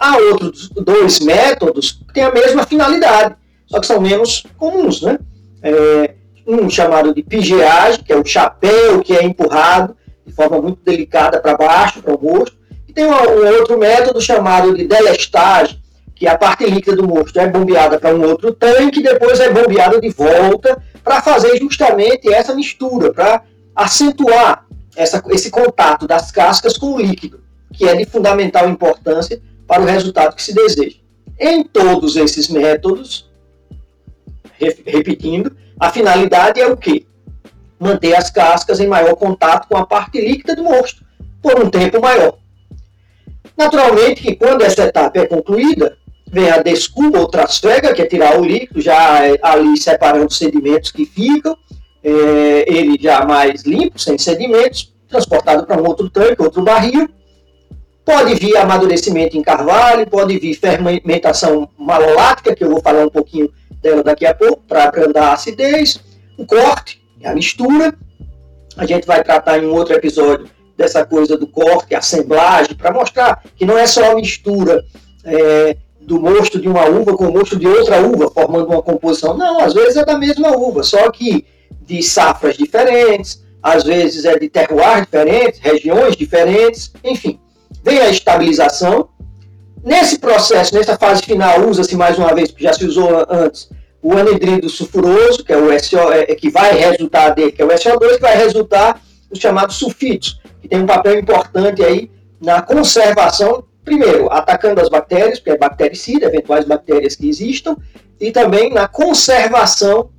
Há 0.00 0.16
outros 0.16 0.68
dois 0.70 1.20
métodos 1.20 1.92
que 1.92 2.14
têm 2.14 2.24
a 2.24 2.32
mesma 2.32 2.66
finalidade, 2.66 3.36
só 3.68 3.78
que 3.78 3.86
são 3.86 4.00
menos 4.00 4.44
comuns. 4.58 5.02
Né? 5.02 5.20
É, 5.62 6.14
um 6.44 6.68
chamado 6.68 7.14
de 7.14 7.22
pigeagem, 7.22 8.02
que 8.02 8.12
é 8.12 8.16
o 8.16 8.24
chapéu 8.24 9.00
que 9.00 9.14
é 9.14 9.22
empurrado 9.22 9.96
de 10.26 10.32
forma 10.32 10.60
muito 10.60 10.80
delicada 10.82 11.38
para 11.38 11.56
baixo, 11.56 12.02
para 12.02 12.14
o 12.14 12.16
rosto, 12.16 12.56
e 12.88 12.92
tem 12.92 13.04
um, 13.04 13.12
um 13.12 13.58
outro 13.60 13.78
método 13.78 14.20
chamado 14.20 14.74
de 14.74 14.88
delestagem, 14.88 15.80
que 16.16 16.26
a 16.26 16.36
parte 16.36 16.64
líquida 16.64 16.96
do 16.96 17.06
mosto 17.06 17.38
é 17.38 17.46
bombeada 17.46 18.00
para 18.00 18.16
um 18.16 18.24
outro 18.24 18.50
tanque, 18.52 19.02
depois 19.02 19.38
é 19.38 19.52
bombeada 19.52 20.00
de 20.00 20.08
volta 20.08 20.82
para 21.04 21.20
fazer 21.20 21.58
justamente 21.58 22.32
essa 22.32 22.54
mistura, 22.54 23.12
para 23.12 23.42
acentuar 23.74 24.66
essa, 24.96 25.22
esse 25.28 25.50
contato 25.50 26.06
das 26.06 26.30
cascas 26.30 26.78
com 26.78 26.94
o 26.94 26.98
líquido, 27.00 27.40
que 27.70 27.86
é 27.86 27.94
de 27.94 28.06
fundamental 28.06 28.66
importância 28.66 29.40
para 29.66 29.82
o 29.82 29.84
resultado 29.84 30.34
que 30.34 30.42
se 30.42 30.54
deseja. 30.54 30.96
Em 31.38 31.62
todos 31.62 32.16
esses 32.16 32.48
métodos, 32.48 33.30
repetindo, 34.58 35.54
a 35.78 35.92
finalidade 35.92 36.58
é 36.58 36.66
o 36.66 36.78
quê? 36.78 37.04
Manter 37.78 38.14
as 38.14 38.30
cascas 38.30 38.80
em 38.80 38.86
maior 38.86 39.14
contato 39.16 39.68
com 39.68 39.76
a 39.76 39.84
parte 39.84 40.18
líquida 40.18 40.56
do 40.56 40.64
mosto 40.64 41.04
por 41.42 41.62
um 41.62 41.68
tempo 41.68 42.00
maior. 42.00 42.38
Naturalmente 43.54 44.22
que 44.22 44.34
quando 44.34 44.62
essa 44.62 44.84
etapa 44.84 45.18
é 45.18 45.26
concluída, 45.26 45.98
vem 46.30 46.50
a 46.50 46.58
desculpa 46.58 47.18
ou 47.18 47.28
trasfega, 47.28 47.94
que 47.94 48.02
é 48.02 48.06
tirar 48.06 48.38
o 48.38 48.44
líquido, 48.44 48.80
já 48.80 49.20
ali 49.42 49.76
separando 49.76 50.26
os 50.26 50.36
sedimentos 50.36 50.90
que 50.90 51.04
ficam, 51.04 51.56
é, 52.02 52.64
ele 52.68 52.96
já 53.00 53.24
mais 53.24 53.62
limpo, 53.62 53.98
sem 53.98 54.18
sedimentos, 54.18 54.92
transportado 55.08 55.66
para 55.66 55.80
um 55.80 55.86
outro 55.86 56.08
tanque, 56.10 56.42
outro 56.42 56.62
barril. 56.62 57.08
Pode 58.04 58.34
vir 58.34 58.56
amadurecimento 58.56 59.36
em 59.36 59.42
carvalho, 59.42 60.06
pode 60.06 60.38
vir 60.38 60.54
fermentação 60.54 61.68
malolática, 61.76 62.54
que 62.54 62.62
eu 62.62 62.70
vou 62.70 62.80
falar 62.80 63.04
um 63.04 63.10
pouquinho 63.10 63.50
dela 63.82 64.02
daqui 64.02 64.24
a 64.24 64.34
pouco, 64.34 64.62
para 64.68 64.84
abrandar 64.84 65.30
a 65.30 65.32
acidez. 65.32 66.00
O 66.38 66.46
corte, 66.46 67.02
a 67.24 67.34
mistura. 67.34 67.94
A 68.76 68.86
gente 68.86 69.06
vai 69.06 69.24
tratar 69.24 69.58
em 69.58 69.66
um 69.66 69.74
outro 69.74 69.94
episódio 69.94 70.48
dessa 70.76 71.04
coisa 71.04 71.36
do 71.36 71.46
corte, 71.46 71.94
assemblagem, 71.94 72.76
para 72.76 72.92
mostrar 72.92 73.42
que 73.56 73.64
não 73.64 73.76
é 73.76 73.86
só 73.86 74.12
a 74.12 74.14
mistura 74.14 74.84
é, 75.24 75.76
do 76.06 76.20
mosto 76.20 76.60
de 76.60 76.68
uma 76.68 76.86
uva 76.86 77.16
com 77.16 77.26
o 77.26 77.32
mosto 77.32 77.58
de 77.58 77.66
outra 77.66 78.00
uva, 78.00 78.30
formando 78.30 78.68
uma 78.68 78.80
composição. 78.80 79.36
Não, 79.36 79.58
às 79.60 79.74
vezes 79.74 79.96
é 79.96 80.04
da 80.04 80.16
mesma 80.16 80.56
uva, 80.56 80.84
só 80.84 81.10
que 81.10 81.44
de 81.82 82.00
safras 82.00 82.56
diferentes, 82.56 83.44
às 83.60 83.82
vezes 83.82 84.24
é 84.24 84.38
de 84.38 84.48
terroir 84.48 85.00
diferentes, 85.00 85.58
regiões 85.60 86.14
diferentes, 86.16 86.92
enfim. 87.02 87.40
Vem 87.82 87.98
a 87.98 88.08
estabilização. 88.08 89.08
Nesse 89.84 90.18
processo, 90.18 90.74
nessa 90.74 90.96
fase 90.96 91.22
final, 91.22 91.68
usa-se 91.68 91.96
mais 91.96 92.16
uma 92.16 92.32
vez, 92.32 92.52
porque 92.52 92.64
já 92.64 92.72
se 92.72 92.84
usou 92.84 93.26
antes, 93.28 93.68
o 94.00 94.12
anidrido 94.12 94.68
sulfuroso, 94.68 95.44
que 95.44 95.52
é 95.52 95.56
o 95.56 95.76
SO, 95.80 96.12
é, 96.12 96.26
que 96.36 96.48
vai 96.48 96.72
resultar 96.72 97.30
dele, 97.30 97.50
que 97.50 97.60
é 97.60 97.64
o 97.64 97.68
SO2, 97.68 98.14
que 98.14 98.20
vai 98.20 98.36
resultar 98.36 99.02
os 99.28 99.40
chamados 99.40 99.74
sulfitos, 99.74 100.40
que 100.62 100.68
tem 100.68 100.80
um 100.80 100.86
papel 100.86 101.18
importante 101.18 101.82
aí 101.82 102.08
na 102.40 102.62
conservação 102.62 103.64
primeiro, 103.86 104.30
atacando 104.32 104.80
as 104.80 104.88
bactérias, 104.88 105.38
porque 105.38 105.52
é 105.52 105.56
bactericida, 105.56 106.26
eventuais 106.26 106.64
bactérias 106.64 107.14
que 107.14 107.28
existam, 107.28 107.76
e 108.20 108.32
também 108.32 108.74
na 108.74 108.88
conservação 108.88 110.10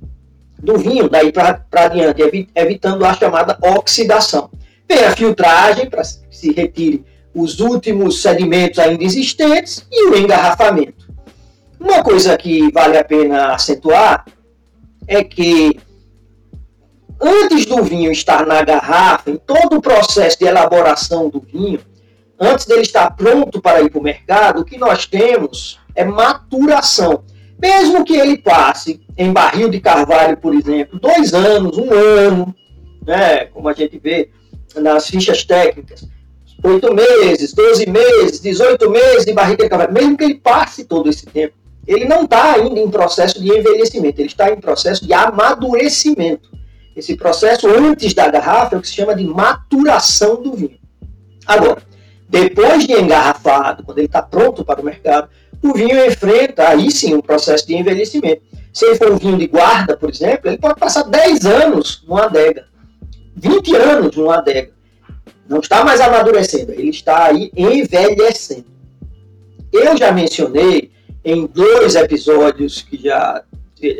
do 0.58 0.78
vinho, 0.78 1.08
daí 1.08 1.30
para 1.30 1.62
adiante, 1.72 2.48
evitando 2.54 3.04
a 3.04 3.12
chamada 3.12 3.58
oxidação. 3.60 4.50
Vem 4.88 5.04
a 5.04 5.14
filtragem, 5.14 5.88
para 5.88 6.02
que 6.02 6.36
se 6.36 6.50
retire 6.50 7.04
os 7.34 7.60
últimos 7.60 8.22
sedimentos 8.22 8.78
ainda 8.78 9.04
existentes, 9.04 9.86
e 9.92 10.08
o 10.08 10.16
engarrafamento. 10.16 11.06
Uma 11.78 12.02
coisa 12.02 12.36
que 12.38 12.72
vale 12.72 12.96
a 12.96 13.04
pena 13.04 13.54
acentuar 13.54 14.24
é 15.06 15.22
que 15.22 15.78
antes 17.20 17.66
do 17.66 17.82
vinho 17.82 18.10
estar 18.10 18.46
na 18.46 18.62
garrafa, 18.62 19.30
em 19.30 19.36
todo 19.36 19.76
o 19.76 19.82
processo 19.82 20.38
de 20.38 20.46
elaboração 20.46 21.28
do 21.28 21.40
vinho, 21.40 21.80
antes 22.38 22.66
dele 22.66 22.82
estar 22.82 23.10
pronto 23.16 23.60
para 23.60 23.82
ir 23.82 23.90
para 23.90 24.00
o 24.00 24.02
mercado, 24.02 24.60
o 24.60 24.64
que 24.64 24.78
nós 24.78 25.06
temos 25.06 25.80
é 25.94 26.04
maturação. 26.04 27.24
Mesmo 27.60 28.04
que 28.04 28.16
ele 28.16 28.38
passe 28.38 29.00
em 29.16 29.32
barril 29.32 29.68
de 29.68 29.80
carvalho, 29.80 30.36
por 30.36 30.54
exemplo, 30.54 30.98
dois 31.00 31.34
anos, 31.34 31.76
um 31.76 31.92
ano, 31.92 32.54
né, 33.04 33.46
como 33.46 33.68
a 33.68 33.72
gente 33.72 33.98
vê 33.98 34.30
nas 34.76 35.08
fichas 35.08 35.44
técnicas, 35.44 36.06
oito 36.62 36.94
meses, 36.94 37.52
doze 37.52 37.88
meses, 37.88 38.38
dezoito 38.38 38.88
meses 38.88 39.24
de 39.24 39.32
barril 39.32 39.56
de 39.56 39.68
carvalho, 39.68 39.92
mesmo 39.92 40.16
que 40.16 40.24
ele 40.24 40.36
passe 40.36 40.84
todo 40.84 41.08
esse 41.08 41.26
tempo, 41.26 41.54
ele 41.86 42.04
não 42.04 42.24
está 42.24 42.54
ainda 42.54 42.78
em 42.78 42.90
processo 42.90 43.42
de 43.42 43.48
envelhecimento, 43.48 44.20
ele 44.20 44.28
está 44.28 44.50
em 44.52 44.60
processo 44.60 45.04
de 45.04 45.12
amadurecimento. 45.12 46.50
Esse 46.94 47.16
processo 47.16 47.66
antes 47.68 48.12
da 48.12 48.28
garrafa 48.28 48.76
é 48.76 48.78
o 48.78 48.82
que 48.82 48.88
se 48.88 48.94
chama 48.94 49.14
de 49.14 49.24
maturação 49.24 50.42
do 50.42 50.54
vinho. 50.54 50.78
Agora, 51.46 51.82
depois 52.28 52.86
de 52.86 52.92
engarrafado, 52.92 53.82
quando 53.82 53.98
ele 53.98 54.06
está 54.06 54.22
pronto 54.22 54.64
para 54.64 54.80
o 54.80 54.84
mercado, 54.84 55.28
o 55.62 55.72
vinho 55.72 56.04
enfrenta 56.04 56.68
aí 56.68 56.90
sim 56.90 57.14
um 57.14 57.20
processo 57.20 57.66
de 57.66 57.74
envelhecimento. 57.74 58.42
Se 58.72 58.84
ele 58.86 58.96
for 58.96 59.10
um 59.10 59.16
vinho 59.16 59.38
de 59.38 59.46
guarda, 59.46 59.96
por 59.96 60.10
exemplo, 60.10 60.48
ele 60.48 60.58
pode 60.58 60.78
passar 60.78 61.04
10 61.04 61.46
anos 61.46 62.04
numa 62.06 62.24
adega, 62.24 62.66
20 63.34 63.76
anos 63.76 64.16
numa 64.16 64.36
adega. 64.36 64.70
Não 65.48 65.60
está 65.60 65.82
mais 65.82 66.00
amadurecendo, 66.00 66.72
ele 66.72 66.90
está 66.90 67.24
aí 67.24 67.50
envelhecendo. 67.56 68.66
Eu 69.72 69.96
já 69.96 70.12
mencionei 70.12 70.90
em 71.24 71.46
dois 71.46 71.94
episódios 71.94 72.82
que 72.82 72.98
já 73.02 73.42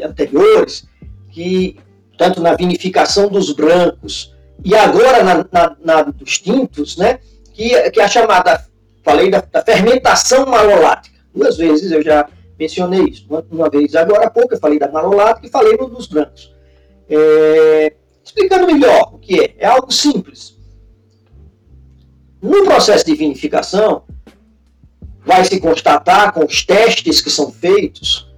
anteriores 0.05 0.87
que 1.31 1.77
tanto 2.17 2.41
na 2.41 2.55
vinificação 2.55 3.29
dos 3.29 3.53
brancos 3.53 4.35
e 4.65 4.75
agora 4.75 5.23
na, 5.23 5.47
na, 5.51 5.77
na 5.83 6.03
dos 6.03 6.39
tintos, 6.39 6.97
né, 6.97 7.21
que, 7.59 7.91
que 7.91 8.01
é 8.01 8.05
a 8.05 8.09
chamada, 8.09 8.65
falei 9.03 9.31
da, 9.31 9.41
da, 9.41 9.65
fermentação 9.65 10.47
malolática. 10.47 11.19
Duas 11.35 11.57
vezes 11.57 11.91
eu 11.91 12.01
já 12.01 12.29
mencionei 12.57 13.03
isso. 13.03 13.27
Uma, 13.29 13.45
uma, 13.51 13.69
vez 13.69 13.97
agora 13.97 14.29
há 14.29 14.31
pouco 14.31 14.55
eu 14.55 14.61
falei 14.61 14.79
da 14.79 14.89
malolática 14.89 15.49
e 15.49 15.51
falei 15.51 15.77
dos 15.77 16.07
brancos. 16.07 16.55
É, 17.11 17.93
explicando 18.25 18.67
melhor 18.67 19.11
o 19.13 19.19
que 19.19 19.41
é. 19.41 19.55
É 19.59 19.67
algo 19.67 19.93
simples. 19.93 20.57
No 22.41 22.63
processo 22.65 23.05
de 23.05 23.17
vinificação, 23.17 24.05
vai 25.27 25.45
se 25.45 25.59
constatar 25.59 26.33
com 26.33 26.45
os 26.45 26.65
testes 26.65 27.21
que 27.21 27.29
são 27.29 27.51
feitos 27.51 28.29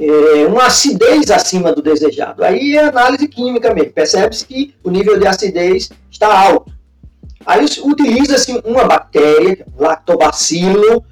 é, 0.00 0.46
uma 0.46 0.64
acidez 0.68 1.30
acima 1.30 1.74
do 1.74 1.82
desejado. 1.82 2.42
Aí 2.42 2.76
é 2.76 2.84
análise 2.84 3.28
química 3.28 3.74
mesmo. 3.74 3.92
Percebe-se 3.92 4.46
que 4.46 4.74
o 4.82 4.90
nível 4.90 5.18
de 5.18 5.26
acidez 5.26 5.90
está 6.10 6.34
alto. 6.34 6.72
Aí 7.46 7.64
utiliza-se 7.82 8.52
uma 8.64 8.84
bactéria, 8.84 9.66
lactobacilo, 9.76 11.04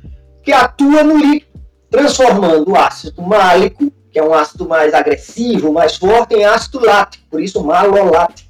que 0.43 0.53
atua 0.53 1.03
no 1.03 1.17
líquido, 1.17 1.61
transformando 1.91 2.71
o 2.71 2.77
ácido 2.77 3.23
málico, 3.23 3.91
que 4.11 4.19
é 4.19 4.25
um 4.25 4.35
ácido 4.35 4.69
mais 4.69 4.95
agressivo, 4.95 5.73
mais 5.73 5.97
forte, 5.97 6.35
em 6.35 6.45
ácido 6.45 6.81
lático, 6.81 7.25
por 7.31 7.41
isso 7.41 7.63
malolático, 7.63 8.49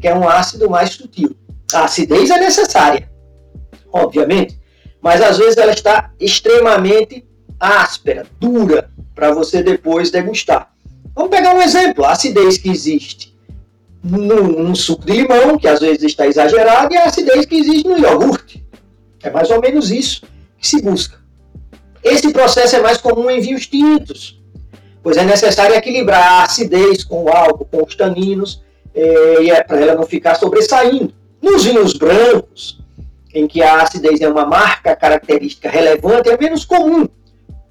que 0.00 0.08
é 0.08 0.14
um 0.14 0.28
ácido 0.28 0.68
mais 0.68 0.90
sutil. 0.90 1.36
A 1.72 1.84
acidez 1.84 2.30
é 2.30 2.38
necessária, 2.38 3.10
obviamente, 3.92 4.60
mas 5.00 5.20
às 5.20 5.38
vezes 5.38 5.56
ela 5.56 5.72
está 5.72 6.10
extremamente 6.20 7.26
áspera, 7.58 8.26
dura, 8.38 8.90
para 9.14 9.32
você 9.32 9.62
depois 9.62 10.10
degustar. 10.10 10.72
Vamos 11.14 11.30
pegar 11.30 11.54
um 11.54 11.62
exemplo, 11.62 12.04
a 12.04 12.12
acidez 12.12 12.58
que 12.58 12.70
existe 12.70 13.33
no, 14.04 14.42
no, 14.62 14.76
suco 14.76 15.06
de 15.06 15.12
limão, 15.12 15.56
que 15.56 15.66
às 15.66 15.80
vezes 15.80 16.02
está 16.02 16.26
exagerada, 16.26 16.94
e 16.94 16.98
a 16.98 17.04
acidez 17.04 17.46
que 17.46 17.56
existe 17.56 17.88
no 17.88 17.98
iogurte. 17.98 18.62
É 19.22 19.30
mais 19.30 19.50
ou 19.50 19.60
menos 19.60 19.90
isso 19.90 20.22
que 20.58 20.68
se 20.68 20.82
busca. 20.82 21.18
Esse 22.02 22.30
processo 22.30 22.76
é 22.76 22.80
mais 22.80 22.98
comum 22.98 23.30
em 23.30 23.40
vinhos 23.40 23.66
tintos, 23.66 24.38
pois 25.02 25.16
é 25.16 25.24
necessário 25.24 25.74
equilibrar 25.74 26.20
a 26.20 26.44
acidez 26.44 27.02
com 27.02 27.24
o 27.24 27.28
álcool, 27.30 27.64
com 27.64 27.82
os 27.82 27.96
taninos, 27.96 28.62
é, 28.94 29.48
é 29.48 29.62
para 29.62 29.80
ela 29.80 29.94
não 29.94 30.06
ficar 30.06 30.34
sobressaindo. 30.34 31.14
Nos 31.40 31.64
vinhos 31.64 31.94
brancos, 31.94 32.78
em 33.34 33.46
que 33.46 33.62
a 33.62 33.82
acidez 33.82 34.20
é 34.20 34.28
uma 34.28 34.44
marca 34.44 34.94
característica 34.94 35.70
relevante, 35.70 36.28
é 36.28 36.36
menos 36.36 36.64
comum 36.66 37.08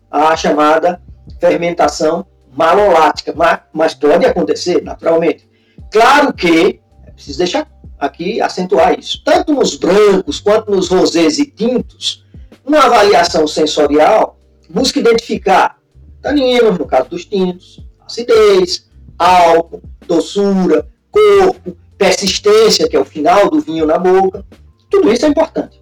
a 0.10 0.36
chamada 0.36 1.02
fermentação 1.40 2.26
malolática, 2.56 3.34
mas 3.72 3.94
pode 3.94 4.26
acontecer, 4.26 4.84
naturalmente. 4.84 5.53
Claro 5.94 6.34
que, 6.34 6.82
é 7.06 7.12
preciso 7.12 7.38
deixar 7.38 7.72
aqui 8.00 8.42
acentuar 8.42 9.00
isso, 9.00 9.22
tanto 9.24 9.54
nos 9.54 9.76
brancos 9.76 10.40
quanto 10.40 10.72
nos 10.72 10.90
rosés 10.90 11.38
e 11.38 11.46
tintos, 11.46 12.26
uma 12.66 12.80
avaliação 12.80 13.48
sensorial 13.48 14.40
busca 14.68 15.00
identificar 15.00 15.78
taninos, 16.20 16.80
no 16.80 16.88
caso 16.88 17.10
dos 17.10 17.26
tintos, 17.26 17.86
acidez, 18.04 18.90
álcool, 19.20 19.84
doçura, 20.08 20.90
corpo, 21.12 21.78
persistência, 21.96 22.90
que 22.90 22.96
é 22.96 23.00
o 23.00 23.06
final 23.06 23.52
do 23.52 23.62
vinho 23.62 23.86
na 23.86 24.00
boca. 24.00 24.44
Tudo 24.90 25.14
isso 25.14 25.28
é 25.28 25.30
importante. 25.30 25.80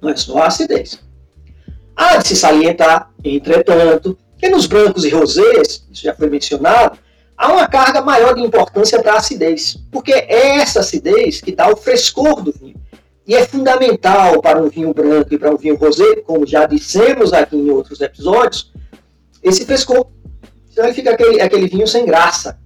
Não 0.00 0.10
é 0.10 0.16
só 0.16 0.38
a 0.38 0.46
acidez. 0.46 1.00
Há 1.96 2.18
de 2.18 2.28
se 2.28 2.36
salientar, 2.36 3.10
entretanto, 3.24 4.16
que 4.38 4.48
nos 4.48 4.66
brancos 4.66 5.04
e 5.04 5.10
rosés, 5.10 5.84
isso 5.90 6.04
já 6.04 6.14
foi 6.14 6.30
mencionado, 6.30 6.98
há 7.36 7.52
uma 7.52 7.66
carga 7.66 8.00
maior 8.00 8.34
de 8.34 8.42
importância 8.42 9.02
para 9.02 9.14
a 9.14 9.18
acidez, 9.18 9.76
porque 9.90 10.12
é 10.12 10.56
essa 10.56 10.80
acidez 10.80 11.40
que 11.40 11.54
dá 11.54 11.68
o 11.68 11.76
frescor 11.76 12.42
do 12.42 12.52
vinho. 12.52 12.76
E 13.26 13.34
é 13.34 13.46
fundamental 13.46 14.42
para 14.42 14.62
um 14.62 14.68
vinho 14.68 14.92
branco 14.92 15.32
e 15.32 15.38
para 15.38 15.50
um 15.50 15.56
vinho 15.56 15.76
rosé, 15.76 16.16
como 16.26 16.46
já 16.46 16.66
dissemos 16.66 17.32
aqui 17.32 17.56
em 17.56 17.70
outros 17.70 18.00
episódios, 18.00 18.70
esse 19.42 19.64
frescor. 19.64 20.06
Senão 20.70 20.88
ele 20.88 20.94
fica 20.94 21.10
aquele, 21.12 21.40
aquele 21.40 21.66
vinho 21.66 21.86
sem 21.86 22.04
graça. 22.04 22.58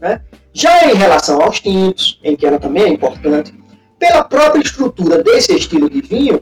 Né? 0.00 0.20
Já 0.52 0.90
em 0.90 0.94
relação 0.94 1.40
aos 1.42 1.60
tintos, 1.60 2.20
em 2.22 2.36
que 2.36 2.46
ela 2.46 2.60
também 2.60 2.84
é 2.84 2.88
importante, 2.88 3.52
pela 3.98 4.22
própria 4.22 4.60
estrutura 4.60 5.22
desse 5.22 5.52
estilo 5.52 5.90
de 5.90 6.00
vinho, 6.00 6.40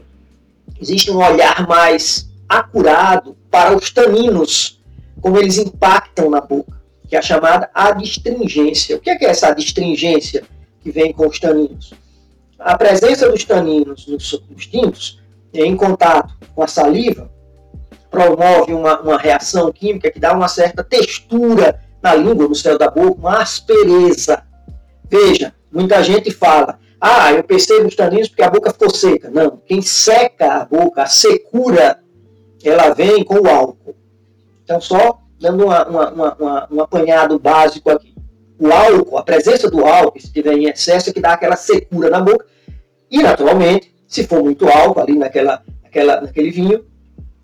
existe 0.79 1.09
um 1.09 1.17
olhar 1.17 1.67
mais 1.67 2.29
acurado 2.47 3.35
para 3.49 3.75
os 3.75 3.89
taninos, 3.89 4.83
como 5.21 5.37
eles 5.37 5.57
impactam 5.57 6.29
na 6.29 6.41
boca, 6.41 6.79
que 7.13 7.17
é 7.17 7.19
a 7.19 7.21
chamada 7.21 7.69
adstringência. 7.75 8.95
O 8.95 8.99
que 8.99 9.11
é, 9.11 9.15
que 9.15 9.23
é 9.23 9.29
essa 9.29 9.49
adstringência 9.49 10.43
que 10.81 10.89
vem 10.89 11.13
com 11.13 11.27
os 11.27 11.39
taninos? 11.39 11.93
A 12.57 12.75
presença 12.75 13.29
dos 13.29 13.43
taninos 13.43 14.07
nos, 14.07 14.43
nos 14.49 14.65
tintos, 14.65 15.21
em 15.53 15.77
contato 15.77 16.33
com 16.55 16.63
a 16.63 16.67
saliva, 16.67 17.29
promove 18.09 18.73
uma, 18.73 18.99
uma 18.99 19.15
reação 19.19 19.71
química 19.71 20.09
que 20.09 20.19
dá 20.19 20.33
uma 20.33 20.47
certa 20.47 20.83
textura 20.83 21.79
na 22.01 22.15
língua, 22.15 22.47
no 22.47 22.55
céu 22.55 22.79
da 22.79 22.89
boca, 22.89 23.19
uma 23.19 23.43
aspereza. 23.43 24.41
Veja, 25.07 25.53
muita 25.71 26.01
gente 26.01 26.31
fala, 26.31 26.79
ah, 26.99 27.31
eu 27.31 27.43
percebo 27.43 27.89
os 27.89 27.95
taninos 27.95 28.27
porque 28.27 28.41
a 28.41 28.49
boca 28.49 28.71
ficou 28.71 28.89
seca. 28.89 29.29
Não, 29.29 29.61
quem 29.67 29.83
seca 29.83 30.61
a 30.61 30.65
boca, 30.65 31.03
a 31.03 31.05
secura, 31.05 31.99
ela 32.63 32.91
vem 32.91 33.23
com 33.23 33.35
o 33.35 33.47
álcool. 33.47 33.95
Então, 34.63 34.81
só 34.81 35.22
dando 35.43 35.65
uma, 35.65 35.85
uma, 35.85 36.33
uma, 36.35 36.67
um 36.71 36.81
apanhado 36.81 37.37
básico 37.37 37.91
aqui. 37.91 38.15
O 38.57 38.71
álcool, 38.71 39.17
a 39.17 39.23
presença 39.23 39.69
do 39.69 39.85
álcool, 39.85 40.21
se 40.21 40.31
tiver 40.31 40.53
em 40.53 40.69
excesso, 40.69 41.09
é 41.09 41.13
que 41.13 41.19
dá 41.19 41.33
aquela 41.33 41.57
secura 41.57 42.09
na 42.09 42.21
boca. 42.21 42.45
E, 43.11 43.21
naturalmente, 43.21 43.93
se 44.07 44.23
for 44.23 44.41
muito 44.41 44.69
álcool 44.69 45.01
ali 45.01 45.17
naquela, 45.17 45.61
naquela, 45.83 46.21
naquele 46.21 46.49
vinho, 46.49 46.85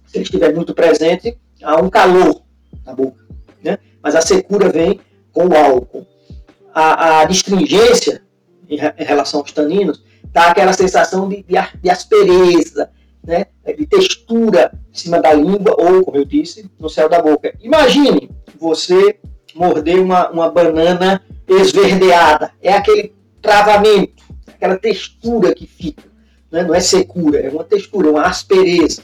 se 0.05 0.17
ele 0.17 0.23
estiver 0.23 0.55
muito 0.55 0.73
presente, 0.73 1.37
há 1.61 1.75
um 1.75 1.89
calor 1.89 2.41
na 2.85 2.95
boca. 2.95 3.21
Né? 3.61 3.77
Mas 4.01 4.15
a 4.15 4.21
secura 4.21 4.69
vem 4.69 5.01
com 5.33 5.47
o 5.47 5.57
álcool. 5.57 6.07
A, 6.73 7.19
a 7.19 7.25
distringência, 7.25 8.21
em, 8.69 8.77
relação 9.03 9.41
aos 9.41 9.51
taninos, 9.51 10.01
dá 10.31 10.51
aquela 10.51 10.71
sensação 10.71 11.27
de, 11.27 11.43
de 11.43 11.89
aspereza, 11.89 12.91
né, 13.25 13.45
de 13.77 13.85
textura 13.85 14.71
em 14.91 14.97
cima 14.97 15.21
da 15.21 15.33
língua 15.33 15.75
ou, 15.77 16.03
como 16.03 16.17
eu 16.17 16.25
disse, 16.25 16.69
no 16.79 16.89
céu 16.89 17.07
da 17.07 17.21
boca. 17.21 17.53
Imagine 17.61 18.29
você 18.57 19.19
morder 19.55 19.99
uma, 19.99 20.29
uma 20.29 20.49
banana 20.49 21.21
esverdeada. 21.47 22.51
É 22.61 22.73
aquele 22.73 23.13
travamento, 23.41 24.23
aquela 24.47 24.77
textura 24.77 25.53
que 25.53 25.65
fica. 25.65 26.03
Né? 26.51 26.63
Não 26.63 26.73
é 26.73 26.79
secura, 26.79 27.39
é 27.39 27.49
uma 27.49 27.63
textura, 27.63 28.09
uma 28.09 28.23
aspereza. 28.23 29.03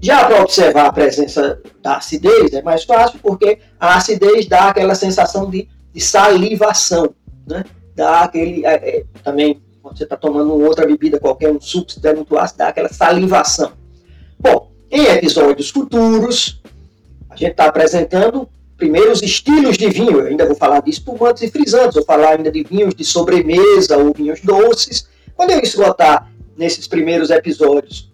Já 0.00 0.24
para 0.24 0.42
observar 0.42 0.86
a 0.86 0.92
presença 0.92 1.60
da 1.82 1.96
acidez 1.96 2.52
é 2.52 2.62
mais 2.62 2.84
fácil, 2.84 3.18
porque 3.20 3.58
a 3.80 3.96
acidez 3.96 4.46
dá 4.46 4.68
aquela 4.68 4.94
sensação 4.94 5.48
de, 5.48 5.68
de 5.92 6.00
salivação, 6.00 7.14
né? 7.46 7.64
dá 7.94 8.20
aquele, 8.20 8.66
é, 8.66 8.98
é, 8.98 9.04
também 9.24 9.62
você 9.96 10.04
está 10.04 10.16
tomando 10.16 10.52
outra 10.52 10.86
bebida 10.86 11.18
qualquer, 11.18 11.50
um 11.50 11.60
suco, 11.60 11.90
se 11.90 12.00
der 12.00 12.14
muito 12.14 12.36
ácido, 12.36 12.58
dá 12.58 12.68
aquela 12.68 12.88
salivação. 12.88 13.72
Bom, 14.38 14.70
em 14.90 15.04
episódios 15.06 15.70
futuros, 15.70 16.60
a 17.30 17.36
gente 17.36 17.52
está 17.52 17.66
apresentando 17.66 18.48
primeiro 18.76 19.10
os 19.10 19.22
estilos 19.22 19.78
de 19.78 19.88
vinho. 19.88 20.20
Eu 20.20 20.26
ainda 20.26 20.44
vou 20.44 20.54
falar 20.54 20.80
de 20.80 20.90
espumantes 20.90 21.42
e 21.42 21.50
frisantes, 21.50 21.94
vou 21.94 22.04
falar 22.04 22.36
ainda 22.36 22.50
de 22.50 22.62
vinhos 22.62 22.94
de 22.94 23.04
sobremesa 23.04 23.96
ou 23.96 24.12
vinhos 24.12 24.40
doces. 24.42 25.08
Quando 25.34 25.50
eu 25.50 25.60
esgotar 25.60 26.30
nesses 26.56 26.86
primeiros 26.86 27.30
episódios 27.30 28.12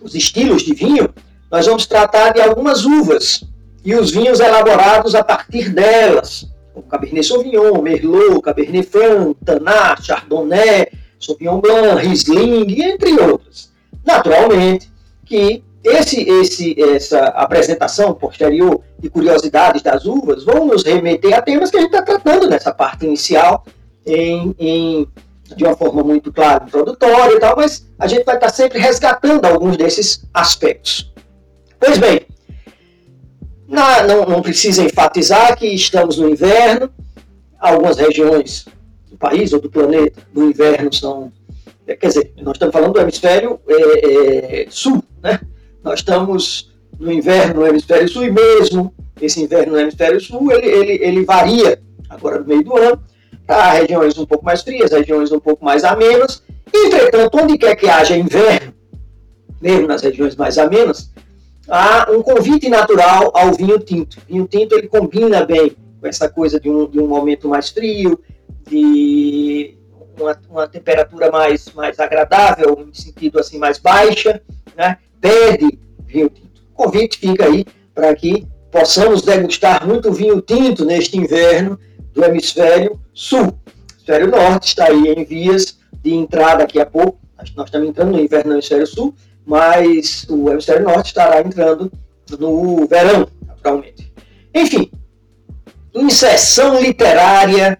os 0.00 0.14
estilos 0.14 0.62
de 0.62 0.74
vinho, 0.74 1.12
nós 1.50 1.66
vamos 1.66 1.86
tratar 1.86 2.32
de 2.32 2.40
algumas 2.40 2.84
uvas 2.84 3.44
e 3.84 3.94
os 3.94 4.10
vinhos 4.10 4.40
elaborados 4.40 5.14
a 5.14 5.24
partir 5.24 5.70
delas 5.70 6.46
como 6.78 6.82
Cabernet 6.82 7.26
Sauvignon, 7.26 7.82
Merlot, 7.82 8.40
Cabernet 8.40 8.88
Franc, 8.88 9.36
Tanat, 9.44 10.02
Chardonnay, 10.02 10.88
Sauvignon 11.18 11.60
Blanc, 11.60 12.00
Riesling, 12.00 12.80
entre 12.82 13.12
outras. 13.20 13.70
Naturalmente 14.04 14.90
que 15.24 15.62
esse, 15.84 16.22
esse, 16.28 16.80
essa 16.80 17.18
apresentação 17.28 18.14
posterior 18.14 18.80
de 18.98 19.08
curiosidades 19.08 19.82
das 19.82 20.06
uvas 20.06 20.44
vão 20.44 20.66
nos 20.66 20.84
remeter 20.84 21.34
a 21.34 21.42
temas 21.42 21.70
que 21.70 21.76
a 21.76 21.80
gente 21.80 21.94
está 21.94 22.02
tratando 22.02 22.48
nessa 22.48 22.72
parte 22.72 23.06
inicial, 23.06 23.64
em, 24.04 24.54
em, 24.58 25.08
de 25.56 25.64
uma 25.64 25.76
forma 25.76 26.02
muito 26.02 26.32
clara, 26.32 26.64
introdutória 26.64 27.34
e 27.34 27.40
tal, 27.40 27.56
mas 27.56 27.86
a 27.98 28.06
gente 28.06 28.24
vai 28.24 28.36
estar 28.36 28.48
tá 28.48 28.52
sempre 28.52 28.78
resgatando 28.78 29.44
alguns 29.44 29.76
desses 29.76 30.24
aspectos. 30.32 31.12
Pois 31.78 31.98
bem, 31.98 32.22
não, 33.68 34.24
não, 34.24 34.42
precisa 34.42 34.82
enfatizar 34.82 35.56
que 35.56 35.66
estamos 35.66 36.16
no 36.16 36.28
inverno, 36.28 36.90
algumas 37.58 37.98
regiões 37.98 38.66
do 39.10 39.16
país 39.16 39.52
ou 39.52 39.60
do 39.60 39.70
planeta 39.70 40.22
do 40.32 40.44
inverno 40.44 40.92
são. 40.92 41.30
É, 41.86 41.94
quer 41.94 42.08
dizer, 42.08 42.32
nós 42.40 42.54
estamos 42.54 42.72
falando 42.72 42.94
do 42.94 43.00
hemisfério 43.00 43.60
é, 43.68 44.62
é, 44.62 44.66
sul, 44.70 45.04
né? 45.22 45.40
Nós 45.84 46.00
estamos 46.00 46.72
no 46.98 47.12
inverno 47.12 47.60
no 47.60 47.66
hemisfério 47.66 48.08
sul 48.08 48.24
e 48.24 48.30
mesmo 48.30 48.92
esse 49.20 49.40
inverno 49.42 49.72
no 49.72 49.80
hemisfério 49.80 50.20
sul 50.20 50.50
ele, 50.50 50.66
ele, 50.66 51.04
ele 51.04 51.24
varia 51.24 51.80
agora 52.08 52.40
no 52.40 52.46
meio 52.46 52.64
do 52.64 52.76
ano 52.76 53.00
para 53.46 53.72
regiões 53.72 54.18
um 54.18 54.26
pouco 54.26 54.44
mais 54.44 54.62
frias, 54.62 54.92
regiões 54.92 55.30
um 55.30 55.40
pouco 55.40 55.64
mais 55.64 55.84
amenas. 55.84 56.42
Entretanto, 56.72 57.38
onde 57.38 57.56
quer 57.56 57.74
que 57.76 57.88
haja 57.88 58.16
inverno, 58.16 58.74
mesmo 59.60 59.86
nas 59.86 60.02
regiões 60.02 60.36
mais 60.36 60.58
amenas, 60.58 61.10
há 61.68 62.10
um 62.10 62.22
convite 62.22 62.68
natural 62.68 63.30
ao 63.34 63.52
vinho 63.52 63.78
tinto. 63.78 64.18
Vinho 64.26 64.46
tinto 64.46 64.74
ele 64.74 64.88
combina 64.88 65.44
bem 65.44 65.76
com 66.00 66.06
essa 66.06 66.28
coisa 66.28 66.58
de 66.58 66.70
um, 66.70 66.88
de 66.88 66.98
um 66.98 67.06
momento 67.06 67.48
mais 67.48 67.68
frio, 67.70 68.18
de 68.68 69.76
uma, 70.18 70.38
uma, 70.48 70.68
temperatura 70.68 71.30
mais, 71.30 71.72
mais 71.74 71.98
agradável, 71.98 72.84
no 72.86 72.94
sentido 72.94 73.38
assim 73.38 73.58
mais 73.58 73.78
baixa, 73.78 74.40
né? 74.76 74.98
pede 75.20 75.78
vinho 76.06 76.30
tinto. 76.30 76.62
O 76.72 76.84
convite 76.84 77.18
fica 77.18 77.46
aí 77.46 77.64
para 77.94 78.14
que 78.14 78.46
possamos 78.70 79.22
degustar 79.22 79.86
muito 79.86 80.12
vinho 80.12 80.40
tinto 80.40 80.84
neste 80.84 81.16
inverno 81.16 81.78
do 82.12 82.24
hemisfério 82.24 82.98
sul. 83.12 83.46
O 83.46 83.92
hemisfério 83.92 84.28
norte 84.28 84.68
está 84.68 84.86
aí 84.86 85.08
em 85.08 85.24
vias 85.24 85.78
de 86.02 86.14
entrar 86.14 86.56
daqui 86.56 86.80
a 86.80 86.86
pouco. 86.86 87.18
Nós 87.36 87.48
estamos 87.66 87.88
entrando 87.88 88.12
no 88.12 88.20
inverno 88.20 88.50
no 88.50 88.56
hemisfério 88.56 88.86
sul, 88.86 89.14
mas 89.48 90.24
o 90.28 90.50
hemisfério 90.50 90.84
norte 90.84 91.06
estará 91.06 91.40
entrando 91.40 91.90
no 92.38 92.86
verão, 92.86 93.26
naturalmente. 93.46 94.12
Enfim, 94.54 94.90
inserção 95.94 96.78
literária 96.78 97.78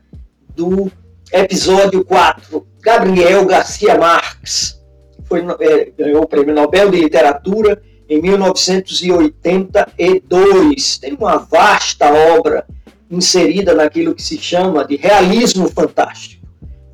do 0.57 0.91
episódio 1.31 2.03
4. 2.07 2.67
Gabriel 2.81 3.45
Garcia 3.45 3.99
Marques 3.99 4.81
foi, 5.25 5.45
é, 5.61 5.91
ganhou 5.91 6.23
o 6.23 6.27
Prêmio 6.27 6.55
Nobel 6.55 6.91
de 6.91 7.03
Literatura 7.03 7.83
em 8.09 8.23
1982. 8.23 10.97
Tem 10.97 11.13
uma 11.13 11.37
vasta 11.37 12.11
obra 12.35 12.67
inserida 13.11 13.75
naquilo 13.75 14.15
que 14.15 14.23
se 14.23 14.39
chama 14.39 14.87
de 14.87 14.97
realismo 14.97 15.69
fantástico. 15.69 16.49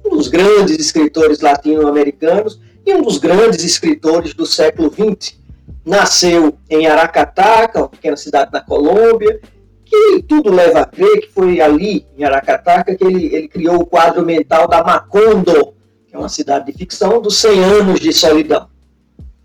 Um 0.05 0.17
dos 0.17 0.27
grandes 0.27 0.81
escritores 0.81 1.41
latino-americanos 1.41 2.59
e 2.87 2.95
um 2.95 3.03
dos 3.03 3.19
grandes 3.19 3.65
escritores 3.65 4.35
do 4.35 4.47
século 4.47 4.93
XX. 4.93 5.39
Nasceu 5.85 6.57
em 6.69 6.87
Aracataca, 6.87 7.81
uma 7.81 7.89
pequena 7.89 8.17
cidade 8.17 8.51
na 8.53 8.61
Colômbia, 8.61 9.41
que 9.85 10.23
tudo 10.27 10.51
leva 10.51 10.81
a 10.81 10.87
crer 10.87 11.21
que 11.21 11.29
foi 11.29 11.61
ali, 11.61 12.07
em 12.17 12.25
Aracataca, 12.25 12.95
que 12.95 13.05
ele, 13.05 13.35
ele 13.35 13.49
criou 13.49 13.77
o 13.77 13.87
quadro 13.87 14.25
mental 14.25 14.67
da 14.67 14.83
Macondo, 14.83 15.75
que 16.07 16.15
é 16.15 16.19
uma 16.19 16.29
cidade 16.29 16.67
de 16.67 16.73
ficção, 16.73 17.21
dos 17.21 17.37
100 17.39 17.65
anos 17.65 18.01
de 18.01 18.13
solidão. 18.13 18.69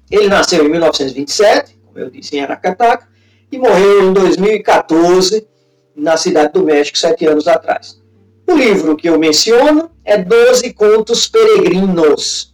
Ele 0.09 0.27
nasceu 0.27 0.65
em 0.65 0.69
1927, 0.69 1.79
como 1.85 1.99
eu 1.99 2.09
disse, 2.09 2.35
em 2.35 2.41
Aracataca, 2.41 3.07
e 3.51 3.57
morreu 3.57 4.09
em 4.09 4.13
2014, 4.13 5.47
na 5.95 6.17
cidade 6.17 6.53
do 6.53 6.63
México, 6.63 6.97
sete 6.97 7.25
anos 7.25 7.47
atrás. 7.47 7.99
O 8.47 8.55
livro 8.55 8.95
que 8.95 9.09
eu 9.09 9.19
menciono 9.19 9.91
é 10.03 10.17
Doze 10.17 10.73
Contos 10.73 11.27
Peregrinos. 11.27 12.48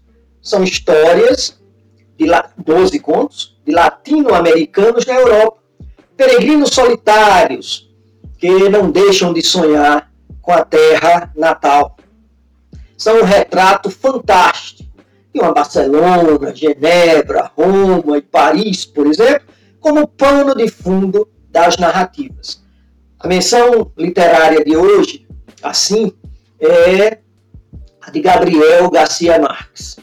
São 0.45 0.63
histórias, 0.63 1.59
de 2.15 2.27
12 2.63 2.99
contos, 2.99 3.59
de 3.65 3.73
latino-americanos 3.73 5.03
na 5.03 5.15
Europa. 5.15 5.57
Peregrinos 6.15 6.69
solitários, 6.69 7.91
que 8.37 8.69
não 8.69 8.91
deixam 8.91 9.33
de 9.33 9.41
sonhar 9.41 10.11
com 10.43 10.53
a 10.53 10.63
terra 10.63 11.33
natal. 11.35 11.97
São 12.95 13.21
um 13.21 13.23
retrato 13.23 13.89
fantástico 13.89 14.87
de 15.33 15.41
uma 15.41 15.51
Barcelona, 15.51 16.53
Genebra, 16.53 17.51
Roma 17.57 18.19
e 18.19 18.21
Paris, 18.21 18.85
por 18.85 19.07
exemplo, 19.07 19.47
como 19.79 20.07
pano 20.07 20.53
de 20.53 20.69
fundo 20.69 21.27
das 21.49 21.75
narrativas. 21.77 22.63
A 23.19 23.27
menção 23.27 23.91
literária 23.97 24.63
de 24.63 24.77
hoje, 24.77 25.27
assim, 25.63 26.13
é 26.59 27.17
a 27.99 28.11
de 28.11 28.21
Gabriel 28.21 28.91
Garcia 28.91 29.39
Marques, 29.39 29.97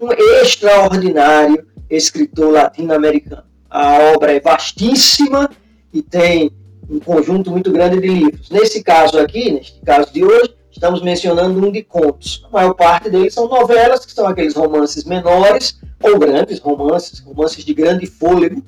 um 0.00 0.12
extraordinário 0.12 1.66
escritor 1.90 2.52
latino-americano. 2.52 3.44
A 3.68 4.12
obra 4.14 4.32
é 4.32 4.40
vastíssima 4.40 5.50
e 5.92 6.02
tem 6.02 6.50
um 6.88 6.98
conjunto 7.00 7.50
muito 7.50 7.70
grande 7.70 8.00
de 8.00 8.08
livros. 8.08 8.48
Nesse 8.50 8.82
caso 8.82 9.18
aqui, 9.18 9.50
neste 9.50 9.80
caso 9.80 10.12
de 10.12 10.24
hoje, 10.24 10.54
estamos 10.70 11.02
mencionando 11.02 11.66
um 11.66 11.70
de 11.70 11.82
contos. 11.82 12.46
A 12.48 12.50
maior 12.50 12.74
parte 12.74 13.10
deles 13.10 13.34
são 13.34 13.48
novelas, 13.48 14.06
que 14.06 14.12
são 14.12 14.26
aqueles 14.26 14.54
romances 14.54 15.04
menores 15.04 15.80
ou 16.02 16.18
grandes 16.18 16.60
romances, 16.60 17.18
romances 17.20 17.64
de 17.64 17.74
grande 17.74 18.06
fôlego, 18.06 18.62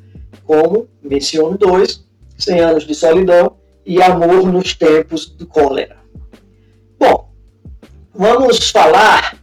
como 0.45 0.88
menciono 1.03 1.57
dois, 1.57 2.05
Cem 2.37 2.61
Anos 2.61 2.87
de 2.87 2.95
Solidão 2.95 3.57
e 3.87 4.03
Amor 4.03 4.47
nos 4.47 4.75
Tempos 4.75 5.27
do 5.27 5.47
Cólera. 5.47 5.97
Bom, 6.99 7.31
vamos 8.12 8.71
falar 8.71 9.39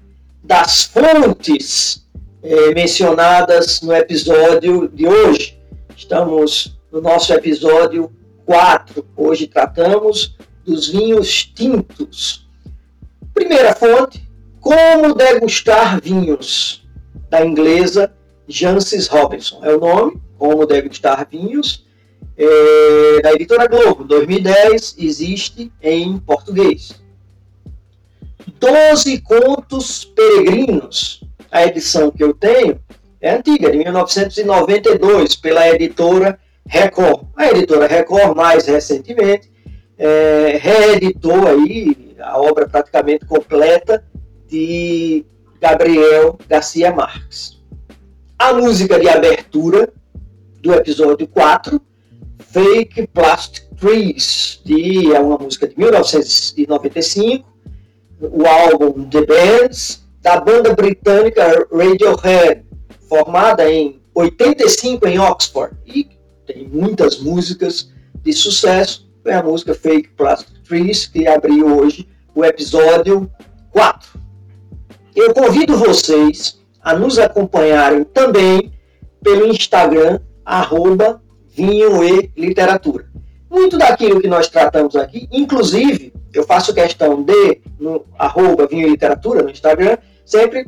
das 0.47 0.85
fontes 0.85 2.07
eh, 2.41 2.73
mencionadas 2.73 3.81
no 3.81 3.93
episódio 3.93 4.87
de 4.87 5.05
hoje. 5.05 5.59
Estamos 5.95 6.79
no 6.89 7.01
nosso 7.01 7.33
episódio 7.33 8.09
4. 8.45 9.05
Hoje 9.17 9.45
tratamos 9.47 10.37
dos 10.65 10.87
vinhos 10.87 11.43
tintos. 11.43 12.47
Primeira 13.33 13.75
fonte, 13.75 14.25
Como 14.61 15.13
Degustar 15.13 16.01
Vinhos, 16.01 16.87
da 17.29 17.45
inglesa 17.45 18.13
Jancis 18.47 19.07
Robinson. 19.07 19.59
É 19.65 19.75
o 19.75 19.81
nome, 19.81 20.21
Como 20.37 20.65
Degustar 20.65 21.27
Vinhos, 21.29 21.85
é, 22.37 23.21
da 23.21 23.33
editora 23.33 23.67
Globo, 23.67 24.05
2010, 24.05 24.95
existe 24.97 25.69
em 25.81 26.17
português. 26.19 26.95
Doze 28.59 29.21
Contos 29.21 30.05
Peregrinos, 30.05 31.23
a 31.51 31.63
edição 31.65 32.09
que 32.09 32.23
eu 32.23 32.33
tenho 32.33 32.79
é 33.21 33.35
antiga, 33.35 33.71
de 33.71 33.77
1992, 33.77 35.35
pela 35.35 35.69
editora 35.69 36.39
Record. 36.67 37.25
A 37.35 37.47
editora 37.49 37.87
Record, 37.87 38.35
mais 38.35 38.65
recentemente, 38.65 39.51
é, 39.97 40.59
reeditou 40.61 41.47
aí 41.47 42.15
a 42.19 42.39
obra 42.39 42.67
praticamente 42.67 43.25
completa 43.25 44.03
de 44.47 45.25
Gabriel 45.59 46.37
Garcia 46.47 46.91
Marques. 46.91 47.61
A 48.37 48.53
música 48.53 48.99
de 48.99 49.09
abertura 49.09 49.91
do 50.61 50.73
episódio 50.73 51.27
4, 51.27 51.81
Fake 52.39 53.07
Plastic 53.07 53.65
Trees, 53.79 54.61
de, 54.63 55.13
é 55.13 55.19
uma 55.19 55.37
música 55.37 55.67
de 55.67 55.77
1995, 55.77 57.56
o 58.21 58.45
álbum 58.45 59.07
The 59.09 59.25
Bands, 59.25 60.03
da 60.21 60.39
banda 60.39 60.73
britânica 60.73 61.67
Radiohead, 61.71 62.65
formada 63.07 63.69
em 63.71 64.01
85 64.13 65.07
em 65.07 65.19
Oxford, 65.19 65.75
e 65.85 66.09
tem 66.45 66.67
muitas 66.67 67.19
músicas 67.19 67.91
de 68.23 68.33
sucesso, 68.33 69.07
foi 69.23 69.33
a 69.33 69.43
música 69.43 69.75
Fake 69.75 70.09
Plastic 70.09 70.63
Trees, 70.63 71.05
que 71.05 71.27
abriu 71.27 71.77
hoje 71.77 72.07
o 72.33 72.43
episódio 72.43 73.29
4. 73.71 74.19
Eu 75.15 75.33
convido 75.33 75.77
vocês 75.77 76.59
a 76.81 76.97
nos 76.97 77.19
acompanharem 77.19 78.03
também 78.03 78.71
pelo 79.21 79.47
Instagram, 79.47 80.19
arroba 80.45 81.21
Vinho 81.47 82.03
e 82.03 82.31
Literatura. 82.37 83.09
Muito 83.49 83.77
daquilo 83.77 84.21
que 84.21 84.27
nós 84.27 84.47
tratamos 84.47 84.95
aqui, 84.95 85.27
inclusive, 85.31 86.13
eu 86.33 86.43
faço 86.43 86.73
questão 86.73 87.23
de, 87.23 87.61
no 87.79 88.05
arroba 88.17 88.67
Vinho 88.67 88.87
e 88.87 88.91
Literatura, 88.91 89.43
no 89.43 89.49
Instagram, 89.49 89.97
sempre 90.25 90.67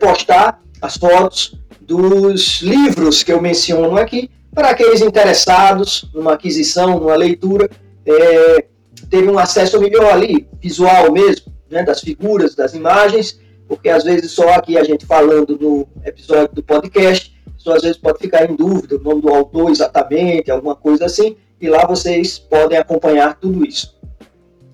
postar 0.00 0.60
as 0.80 0.96
fotos 0.96 1.58
dos 1.80 2.60
livros 2.60 3.22
que 3.22 3.32
eu 3.32 3.40
menciono 3.40 3.96
aqui, 3.96 4.30
para 4.54 4.70
aqueles 4.70 5.00
interessados 5.00 6.10
numa 6.12 6.34
aquisição, 6.34 6.98
numa 6.98 7.14
leitura, 7.14 7.70
é, 8.04 8.64
teve 9.08 9.30
um 9.30 9.38
acesso 9.38 9.80
melhor 9.80 10.12
ali, 10.12 10.48
visual 10.60 11.12
mesmo, 11.12 11.52
né, 11.70 11.82
das 11.82 12.00
figuras, 12.00 12.54
das 12.54 12.74
imagens, 12.74 13.38
porque 13.66 13.88
às 13.88 14.04
vezes 14.04 14.32
só 14.32 14.48
aqui 14.50 14.76
a 14.76 14.84
gente 14.84 15.06
falando 15.06 15.56
no 15.58 15.86
episódio 16.04 16.54
do 16.54 16.62
podcast, 16.62 17.34
só 17.56 17.74
às 17.74 17.82
vezes 17.82 17.98
pode 17.98 18.18
ficar 18.18 18.50
em 18.50 18.56
dúvida 18.56 18.96
o 18.96 19.00
nome 19.00 19.22
do 19.22 19.28
autor 19.28 19.70
exatamente, 19.70 20.50
alguma 20.50 20.74
coisa 20.74 21.04
assim, 21.04 21.36
e 21.60 21.68
lá 21.68 21.86
vocês 21.86 22.38
podem 22.38 22.78
acompanhar 22.78 23.38
tudo 23.38 23.64
isso. 23.64 23.96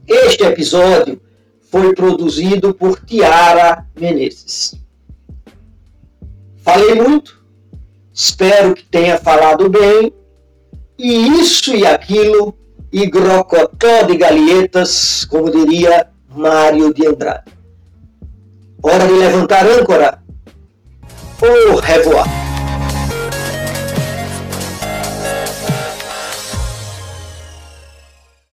Este 0.07 0.45
episódio 0.45 1.21
foi 1.71 1.95
produzido 1.95 2.75
por 2.75 3.01
Tiara 3.01 3.87
Menezes. 3.99 4.75
Falei 6.63 6.95
muito, 6.95 7.43
espero 8.13 8.75
que 8.75 8.85
tenha 8.85 9.19
falado 9.19 9.69
bem, 9.69 10.13
e 10.99 11.41
isso 11.41 11.75
e 11.75 11.87
aquilo 11.87 12.57
e 12.93 13.07
grocotó 13.07 14.03
de 14.03 14.17
galietas, 14.17 15.25
como 15.25 15.51
diria 15.51 16.09
Mário 16.29 16.95
de 16.95 17.07
Andrade. 17.07 17.53
Hora 18.83 19.07
de 19.07 19.13
levantar 19.15 19.67
âncora. 19.67 20.23
Au 21.43 21.77
revoir. 21.77 22.44